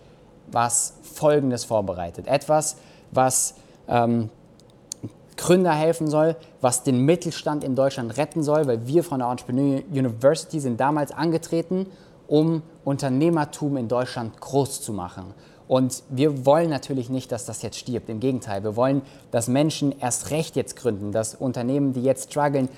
was 0.51 0.95
Folgendes 1.03 1.65
vorbereitet. 1.65 2.27
Etwas, 2.27 2.77
was 3.11 3.55
ähm, 3.89 4.29
Gründer 5.37 5.73
helfen 5.73 6.09
soll, 6.09 6.37
was 6.61 6.83
den 6.83 7.05
Mittelstand 7.05 7.65
in 7.65 7.75
Deutschland 7.75 8.17
retten 8.17 8.43
soll, 8.43 8.67
weil 8.67 8.87
wir 8.87 9.03
von 9.03 9.21
der 9.21 9.29
Entrepreneur 9.29 9.83
University 9.91 10.61
sind 10.61 10.79
damals 10.79 11.13
angetreten 11.13 11.87
um 12.27 12.63
Unternehmertum 12.85 13.77
in 13.77 13.89
Deutschland 13.89 14.41
groß 14.41 14.83
zu 14.83 14.93
machen. 14.93 15.35
Und 15.67 16.03
wir 16.11 16.45
wollen 16.45 16.69
natürlich 16.69 17.09
nicht, 17.09 17.33
dass 17.33 17.47
das 17.47 17.63
jetzt 17.63 17.79
stirbt. 17.79 18.09
Im 18.09 18.21
Gegenteil, 18.21 18.63
wir 18.63 18.77
wollen, 18.77 19.03
dass 19.31 19.49
Menschen 19.49 19.99
erst 19.99 20.31
recht 20.31 20.57
jetzt 20.57 20.77
gründen, 20.77 21.13
dass 21.13 21.35
Unternehmen, 21.35 21.93
die 21.95 22.03
jetzt 22.03 22.31
strugglen, 22.31 22.69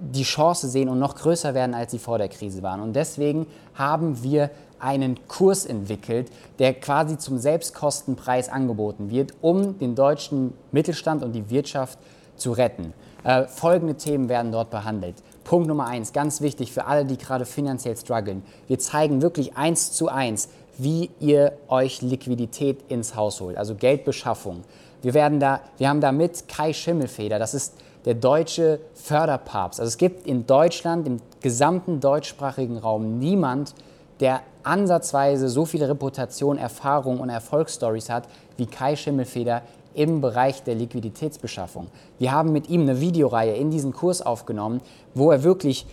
die 0.00 0.22
Chance 0.22 0.68
sehen 0.68 0.88
und 0.88 1.00
noch 1.00 1.16
größer 1.16 1.54
werden, 1.54 1.74
als 1.74 1.90
sie 1.90 1.98
vor 1.98 2.18
der 2.18 2.28
Krise 2.28 2.62
waren. 2.62 2.80
Und 2.80 2.94
deswegen 2.94 3.46
haben 3.74 4.22
wir 4.22 4.50
einen 4.78 5.26
Kurs 5.26 5.66
entwickelt, 5.66 6.30
der 6.60 6.74
quasi 6.74 7.18
zum 7.18 7.38
Selbstkostenpreis 7.38 8.48
angeboten 8.48 9.10
wird, 9.10 9.34
um 9.40 9.78
den 9.78 9.96
deutschen 9.96 10.54
Mittelstand 10.70 11.24
und 11.24 11.32
die 11.32 11.50
Wirtschaft 11.50 11.98
zu 12.36 12.52
retten. 12.52 12.92
Äh, 13.24 13.46
folgende 13.46 13.96
Themen 13.96 14.28
werden 14.28 14.52
dort 14.52 14.70
behandelt. 14.70 15.16
Punkt 15.48 15.66
Nummer 15.66 15.86
eins, 15.86 16.12
ganz 16.12 16.42
wichtig 16.42 16.72
für 16.72 16.84
alle, 16.84 17.06
die 17.06 17.16
gerade 17.16 17.46
finanziell 17.46 17.96
strugglen. 17.96 18.42
Wir 18.66 18.78
zeigen 18.78 19.22
wirklich 19.22 19.56
eins 19.56 19.92
zu 19.92 20.08
eins, 20.08 20.50
wie 20.76 21.08
ihr 21.20 21.54
euch 21.68 22.02
Liquidität 22.02 22.80
ins 22.90 23.16
Haus 23.16 23.40
holt, 23.40 23.56
also 23.56 23.74
Geldbeschaffung. 23.74 24.62
Wir, 25.00 25.14
werden 25.14 25.40
da, 25.40 25.60
wir 25.78 25.88
haben 25.88 26.02
da 26.02 26.12
mit 26.12 26.48
Kai 26.48 26.74
Schimmelfeder, 26.74 27.38
das 27.38 27.54
ist 27.54 27.72
der 28.04 28.12
deutsche 28.12 28.78
Förderpapst. 28.92 29.80
Also 29.80 29.88
es 29.88 29.96
gibt 29.96 30.26
in 30.26 30.46
Deutschland, 30.46 31.06
im 31.06 31.16
gesamten 31.40 32.00
deutschsprachigen 32.00 32.76
Raum 32.76 33.18
niemand, 33.18 33.74
der 34.20 34.42
ansatzweise 34.64 35.48
so 35.48 35.64
viel 35.64 35.82
Reputation, 35.82 36.58
Erfahrung 36.58 37.20
und 37.20 37.30
Erfolgsstories 37.30 38.10
hat 38.10 38.28
wie 38.58 38.66
Kai 38.66 38.96
Schimmelfeder 38.96 39.62
im 39.98 40.20
Bereich 40.20 40.62
der 40.62 40.76
Liquiditätsbeschaffung. 40.76 41.88
Wir 42.20 42.30
haben 42.30 42.52
mit 42.52 42.68
ihm 42.68 42.82
eine 42.82 43.00
Videoreihe 43.00 43.54
in 43.54 43.72
diesen 43.72 43.92
Kurs 43.92 44.22
aufgenommen, 44.22 44.80
wo 45.12 45.32
er 45.32 45.42
wirklich 45.42 45.86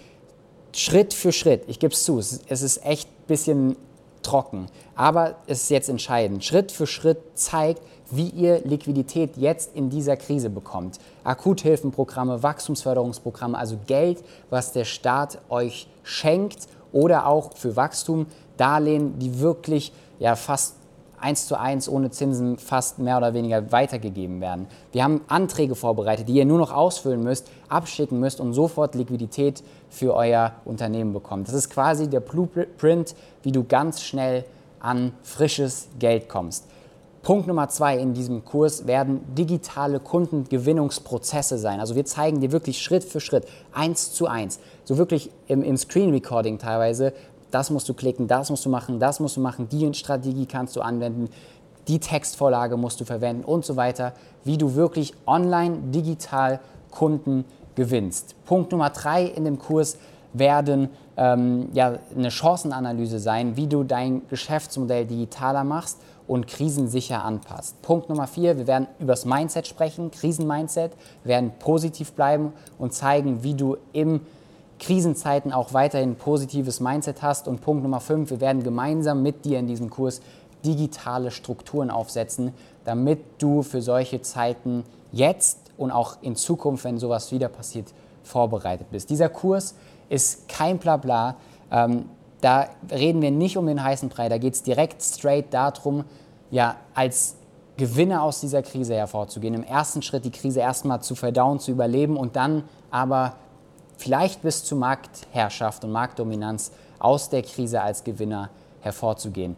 Schritt 0.73 1.13
für 1.13 1.31
Schritt, 1.31 1.63
ich 1.67 1.79
gebe 1.79 1.93
es 1.93 2.03
zu, 2.03 2.19
es 2.19 2.61
ist 2.61 2.85
echt 2.85 3.09
ein 3.09 3.27
bisschen 3.27 3.75
trocken, 4.21 4.67
aber 4.95 5.37
es 5.47 5.63
ist 5.63 5.69
jetzt 5.69 5.89
entscheidend, 5.89 6.43
Schritt 6.43 6.71
für 6.71 6.85
Schritt 6.85 7.17
zeigt, 7.33 7.81
wie 8.11 8.29
ihr 8.29 8.59
Liquidität 8.63 9.37
jetzt 9.37 9.75
in 9.75 9.89
dieser 9.89 10.17
Krise 10.17 10.51
bekommt. 10.51 10.99
Akuthilfenprogramme, 11.23 12.43
Wachstumsförderungsprogramme, 12.43 13.57
also 13.57 13.79
Geld, 13.87 14.23
was 14.51 14.71
der 14.71 14.85
Staat 14.85 15.39
euch 15.49 15.87
schenkt 16.03 16.67
oder 16.91 17.25
auch 17.25 17.57
für 17.57 17.75
Wachstum 17.75 18.27
Darlehen, 18.57 19.17
die 19.17 19.39
wirklich 19.39 19.91
ja 20.19 20.35
fast 20.35 20.75
eins 21.19 21.47
zu 21.47 21.59
eins 21.59 21.89
ohne 21.89 22.11
Zinsen 22.11 22.57
fast 22.57 22.99
mehr 22.99 23.17
oder 23.17 23.33
weniger 23.33 23.71
weitergegeben 23.71 24.41
werden. 24.41 24.67
Wir 24.91 25.03
haben 25.03 25.21
Anträge 25.27 25.75
vorbereitet, 25.75 26.27
die 26.27 26.33
ihr 26.33 26.45
nur 26.45 26.57
noch 26.57 26.73
ausfüllen 26.73 27.23
müsst, 27.23 27.49
abschicken 27.69 28.19
müsst 28.19 28.39
und 28.39 28.53
sofort 28.53 28.95
Liquidität 28.95 29.63
für 29.89 30.13
euer 30.13 30.53
Unternehmen 30.65 31.13
bekommt. 31.13 31.47
Das 31.47 31.55
ist 31.55 31.69
quasi 31.69 32.09
der 32.09 32.19
Blueprint, 32.19 33.15
wie 33.43 33.51
du 33.51 33.63
ganz 33.63 34.01
schnell 34.01 34.45
an 34.79 35.13
frisches 35.23 35.87
Geld 35.99 36.29
kommst. 36.29 36.65
Punkt 37.25 37.47
Nummer 37.47 37.69
zwei 37.69 37.97
in 37.97 38.13
diesem 38.13 38.45
Kurs 38.45 38.85
werden 38.85 39.21
digitale 39.33 39.99
Kundengewinnungsprozesse 39.99 41.57
sein. 41.57 41.79
Also 41.79 41.95
wir 41.95 42.05
zeigen 42.05 42.39
dir 42.39 42.51
wirklich 42.51 42.79
Schritt 42.79 43.03
für 43.03 43.19
Schritt, 43.19 43.47
eins 43.73 44.13
zu 44.13 44.27
eins, 44.27 44.59
so 44.83 44.99
wirklich 44.99 45.31
im, 45.47 45.63
im 45.63 45.75
Screen 45.75 46.11
Recording 46.11 46.59
teilweise, 46.59 47.13
das 47.55 47.69
musst 47.69 47.87
du 47.87 47.93
klicken, 47.93 48.27
das 48.27 48.49
musst 48.49 48.65
du 48.65 48.69
machen, 48.69 48.99
das 48.99 49.21
musst 49.21 49.37
du 49.37 49.41
machen, 49.41 49.69
die 49.69 49.93
Strategie 49.93 50.45
kannst 50.45 50.75
du 50.75 50.81
anwenden, 50.81 51.29
die 51.87 51.99
Textvorlage 51.99 52.75
musst 52.75 52.99
du 52.99 53.05
verwenden 53.05 53.45
und 53.45 53.63
so 53.63 53.77
weiter, 53.77 54.11
wie 54.43 54.57
du 54.57 54.75
wirklich 54.75 55.13
online, 55.25 55.77
digital 55.85 56.59
Kunden 56.91 57.45
gewinnst. 57.75 58.35
Punkt 58.45 58.73
Nummer 58.73 58.89
drei 58.89 59.23
in 59.23 59.45
dem 59.45 59.57
Kurs 59.57 59.97
werden 60.33 60.89
ähm, 61.15 61.69
ja, 61.71 61.97
eine 62.13 62.29
Chancenanalyse 62.29 63.19
sein, 63.19 63.55
wie 63.55 63.67
du 63.67 63.85
dein 63.85 64.27
Geschäftsmodell 64.27 65.05
digitaler 65.05 65.63
machst 65.63 66.01
und 66.27 66.47
krisensicher 66.47 67.23
anpasst. 67.23 67.81
Punkt 67.81 68.09
Nummer 68.09 68.27
vier, 68.27 68.57
wir 68.57 68.67
werden 68.67 68.87
über 68.99 69.13
das 69.13 69.23
Mindset 69.23 69.65
sprechen, 69.65 70.11
Krisenmindset, 70.11 70.91
werden 71.23 71.53
positiv 71.59 72.11
bleiben 72.11 72.51
und 72.77 72.93
zeigen, 72.93 73.43
wie 73.43 73.53
du 73.53 73.77
im 73.93 74.19
Krisenzeiten 74.79 75.53
auch 75.53 75.73
weiterhin 75.73 76.15
positives 76.15 76.79
Mindset 76.79 77.21
hast. 77.21 77.47
Und 77.47 77.61
Punkt 77.61 77.83
Nummer 77.83 77.99
fünf, 77.99 78.29
wir 78.29 78.41
werden 78.41 78.63
gemeinsam 78.63 79.21
mit 79.21 79.45
dir 79.45 79.59
in 79.59 79.67
diesem 79.67 79.89
Kurs 79.89 80.21
digitale 80.65 81.31
Strukturen 81.31 81.89
aufsetzen, 81.89 82.53
damit 82.83 83.19
du 83.37 83.61
für 83.61 83.81
solche 83.81 84.21
Zeiten 84.21 84.83
jetzt 85.11 85.59
und 85.77 85.91
auch 85.91 86.17
in 86.21 86.35
Zukunft, 86.35 86.83
wenn 86.83 86.97
sowas 86.97 87.31
wieder 87.31 87.47
passiert, 87.49 87.87
vorbereitet 88.23 88.87
bist. 88.91 89.09
Dieser 89.09 89.29
Kurs 89.29 89.75
ist 90.09 90.47
kein 90.49 90.77
Blabla. 90.77 91.35
Ähm, 91.71 92.05
da 92.41 92.67
reden 92.91 93.21
wir 93.21 93.31
nicht 93.31 93.57
um 93.57 93.65
den 93.65 93.83
heißen 93.83 94.09
Brei, 94.09 94.29
da 94.29 94.37
geht 94.37 94.53
es 94.53 94.63
direkt 94.63 95.01
straight 95.01 95.53
darum, 95.53 96.03
ja, 96.51 96.75
als 96.93 97.37
Gewinner 97.77 98.23
aus 98.23 98.39
dieser 98.39 98.61
Krise 98.61 98.95
hervorzugehen. 98.95 99.53
Im 99.53 99.63
ersten 99.63 100.01
Schritt 100.01 100.25
die 100.25 100.31
Krise 100.31 100.59
erstmal 100.59 101.01
zu 101.01 101.15
verdauen, 101.15 101.59
zu 101.59 101.71
überleben 101.71 102.17
und 102.17 102.35
dann 102.35 102.63
aber 102.91 103.35
vielleicht 103.97 104.41
bis 104.41 104.63
zu 104.63 104.75
Marktherrschaft 104.75 105.83
und 105.83 105.91
Marktdominanz 105.91 106.71
aus 106.99 107.29
der 107.29 107.43
Krise 107.43 107.81
als 107.81 108.03
Gewinner 108.03 108.49
hervorzugehen. 108.81 109.55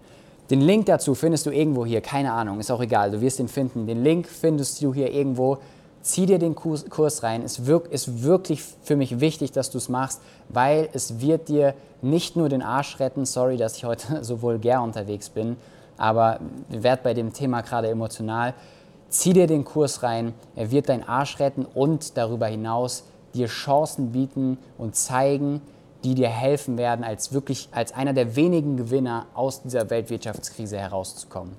Den 0.49 0.61
Link 0.61 0.85
dazu 0.85 1.13
findest 1.13 1.45
du 1.45 1.51
irgendwo 1.51 1.85
hier, 1.85 2.01
keine 2.01 2.31
Ahnung, 2.31 2.59
ist 2.59 2.71
auch 2.71 2.81
egal, 2.81 3.11
du 3.11 3.19
wirst 3.19 3.39
ihn 3.39 3.49
finden. 3.49 3.85
Den 3.85 4.03
Link 4.03 4.27
findest 4.27 4.81
du 4.81 4.93
hier 4.93 5.11
irgendwo. 5.11 5.57
Zieh 6.01 6.25
dir 6.25 6.39
den 6.39 6.55
Kurs, 6.55 6.89
Kurs 6.89 7.21
rein. 7.23 7.43
Es 7.43 7.65
wirk, 7.65 7.91
ist 7.91 8.23
wirklich 8.23 8.63
für 8.63 8.95
mich 8.95 9.19
wichtig, 9.19 9.51
dass 9.51 9.71
du 9.71 9.77
es 9.77 9.89
machst, 9.89 10.21
weil 10.47 10.87
es 10.93 11.19
wird 11.19 11.49
dir 11.49 11.73
nicht 12.01 12.37
nur 12.37 12.47
den 12.47 12.61
Arsch 12.61 12.99
retten. 13.01 13.25
Sorry, 13.25 13.57
dass 13.57 13.75
ich 13.75 13.83
heute 13.83 14.19
so 14.23 14.41
vulgär 14.41 14.81
unterwegs 14.81 15.29
bin, 15.29 15.57
aber 15.97 16.39
ich 16.69 16.81
werde 16.81 17.03
bei 17.03 17.13
dem 17.13 17.33
Thema 17.33 17.59
gerade 17.59 17.89
emotional. 17.89 18.53
Zieh 19.09 19.33
dir 19.33 19.47
den 19.47 19.65
Kurs 19.65 20.03
rein, 20.03 20.33
er 20.55 20.71
wird 20.71 20.87
deinen 20.87 21.03
Arsch 21.03 21.39
retten 21.39 21.65
und 21.65 22.17
darüber 22.17 22.47
hinaus 22.47 23.03
dir 23.33 23.47
Chancen 23.47 24.11
bieten 24.11 24.57
und 24.77 24.95
zeigen, 24.95 25.61
die 26.03 26.15
dir 26.15 26.29
helfen 26.29 26.77
werden, 26.77 27.03
als 27.03 27.33
wirklich 27.33 27.69
als 27.71 27.93
einer 27.93 28.13
der 28.13 28.35
wenigen 28.35 28.77
Gewinner 28.77 29.25
aus 29.33 29.61
dieser 29.61 29.89
Weltwirtschaftskrise 29.89 30.77
herauszukommen. 30.77 31.53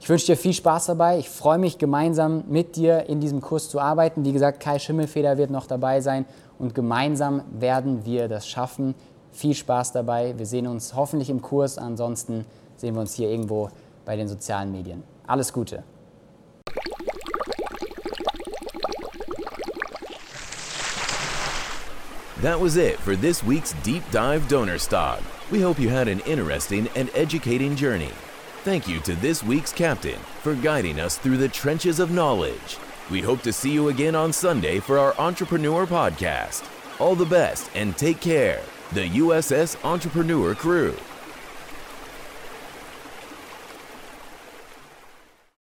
Ich 0.00 0.08
wünsche 0.08 0.26
dir 0.26 0.36
viel 0.36 0.52
Spaß 0.52 0.86
dabei. 0.86 1.18
Ich 1.18 1.28
freue 1.28 1.58
mich 1.58 1.78
gemeinsam 1.78 2.44
mit 2.48 2.76
dir 2.76 3.08
in 3.08 3.20
diesem 3.20 3.40
Kurs 3.40 3.68
zu 3.68 3.80
arbeiten. 3.80 4.24
Wie 4.24 4.32
gesagt, 4.32 4.60
Kai 4.60 4.78
Schimmelfeder 4.78 5.38
wird 5.38 5.50
noch 5.50 5.66
dabei 5.66 6.00
sein 6.00 6.26
und 6.58 6.74
gemeinsam 6.74 7.42
werden 7.50 8.04
wir 8.04 8.28
das 8.28 8.46
schaffen. 8.46 8.94
Viel 9.32 9.54
Spaß 9.54 9.92
dabei. 9.92 10.34
Wir 10.36 10.46
sehen 10.46 10.66
uns 10.66 10.94
hoffentlich 10.94 11.30
im 11.30 11.42
Kurs. 11.42 11.78
Ansonsten 11.78 12.44
sehen 12.76 12.94
wir 12.94 13.00
uns 13.00 13.14
hier 13.14 13.28
irgendwo 13.30 13.70
bei 14.04 14.16
den 14.16 14.28
sozialen 14.28 14.70
Medien. 14.70 15.02
Alles 15.26 15.52
Gute. 15.52 15.82
That 22.42 22.60
was 22.60 22.76
it 22.76 22.98
for 22.98 23.16
this 23.16 23.42
week's 23.42 23.72
Deep 23.82 24.02
Dive 24.10 24.46
Donor 24.46 24.76
Stock. 24.76 25.22
We 25.50 25.62
hope 25.62 25.78
you 25.78 25.88
had 25.88 26.06
an 26.06 26.20
interesting 26.20 26.86
and 26.94 27.10
educating 27.14 27.74
journey. 27.74 28.12
Thank 28.62 28.86
you 28.86 29.00
to 29.00 29.14
this 29.14 29.42
week's 29.42 29.72
captain 29.72 30.18
for 30.42 30.54
guiding 30.54 31.00
us 31.00 31.16
through 31.16 31.38
the 31.38 31.48
trenches 31.48 31.98
of 31.98 32.10
knowledge. 32.10 32.76
We 33.10 33.22
hope 33.22 33.40
to 33.42 33.54
see 33.54 33.70
you 33.70 33.88
again 33.88 34.14
on 34.14 34.34
Sunday 34.34 34.80
for 34.80 34.98
our 34.98 35.14
Entrepreneur 35.18 35.86
Podcast. 35.86 36.68
All 37.00 37.14
the 37.14 37.24
best 37.24 37.70
and 37.74 37.96
take 37.96 38.20
care. 38.20 38.60
The 38.92 39.08
USS 39.08 39.82
Entrepreneur 39.82 40.54
Crew. 40.54 40.94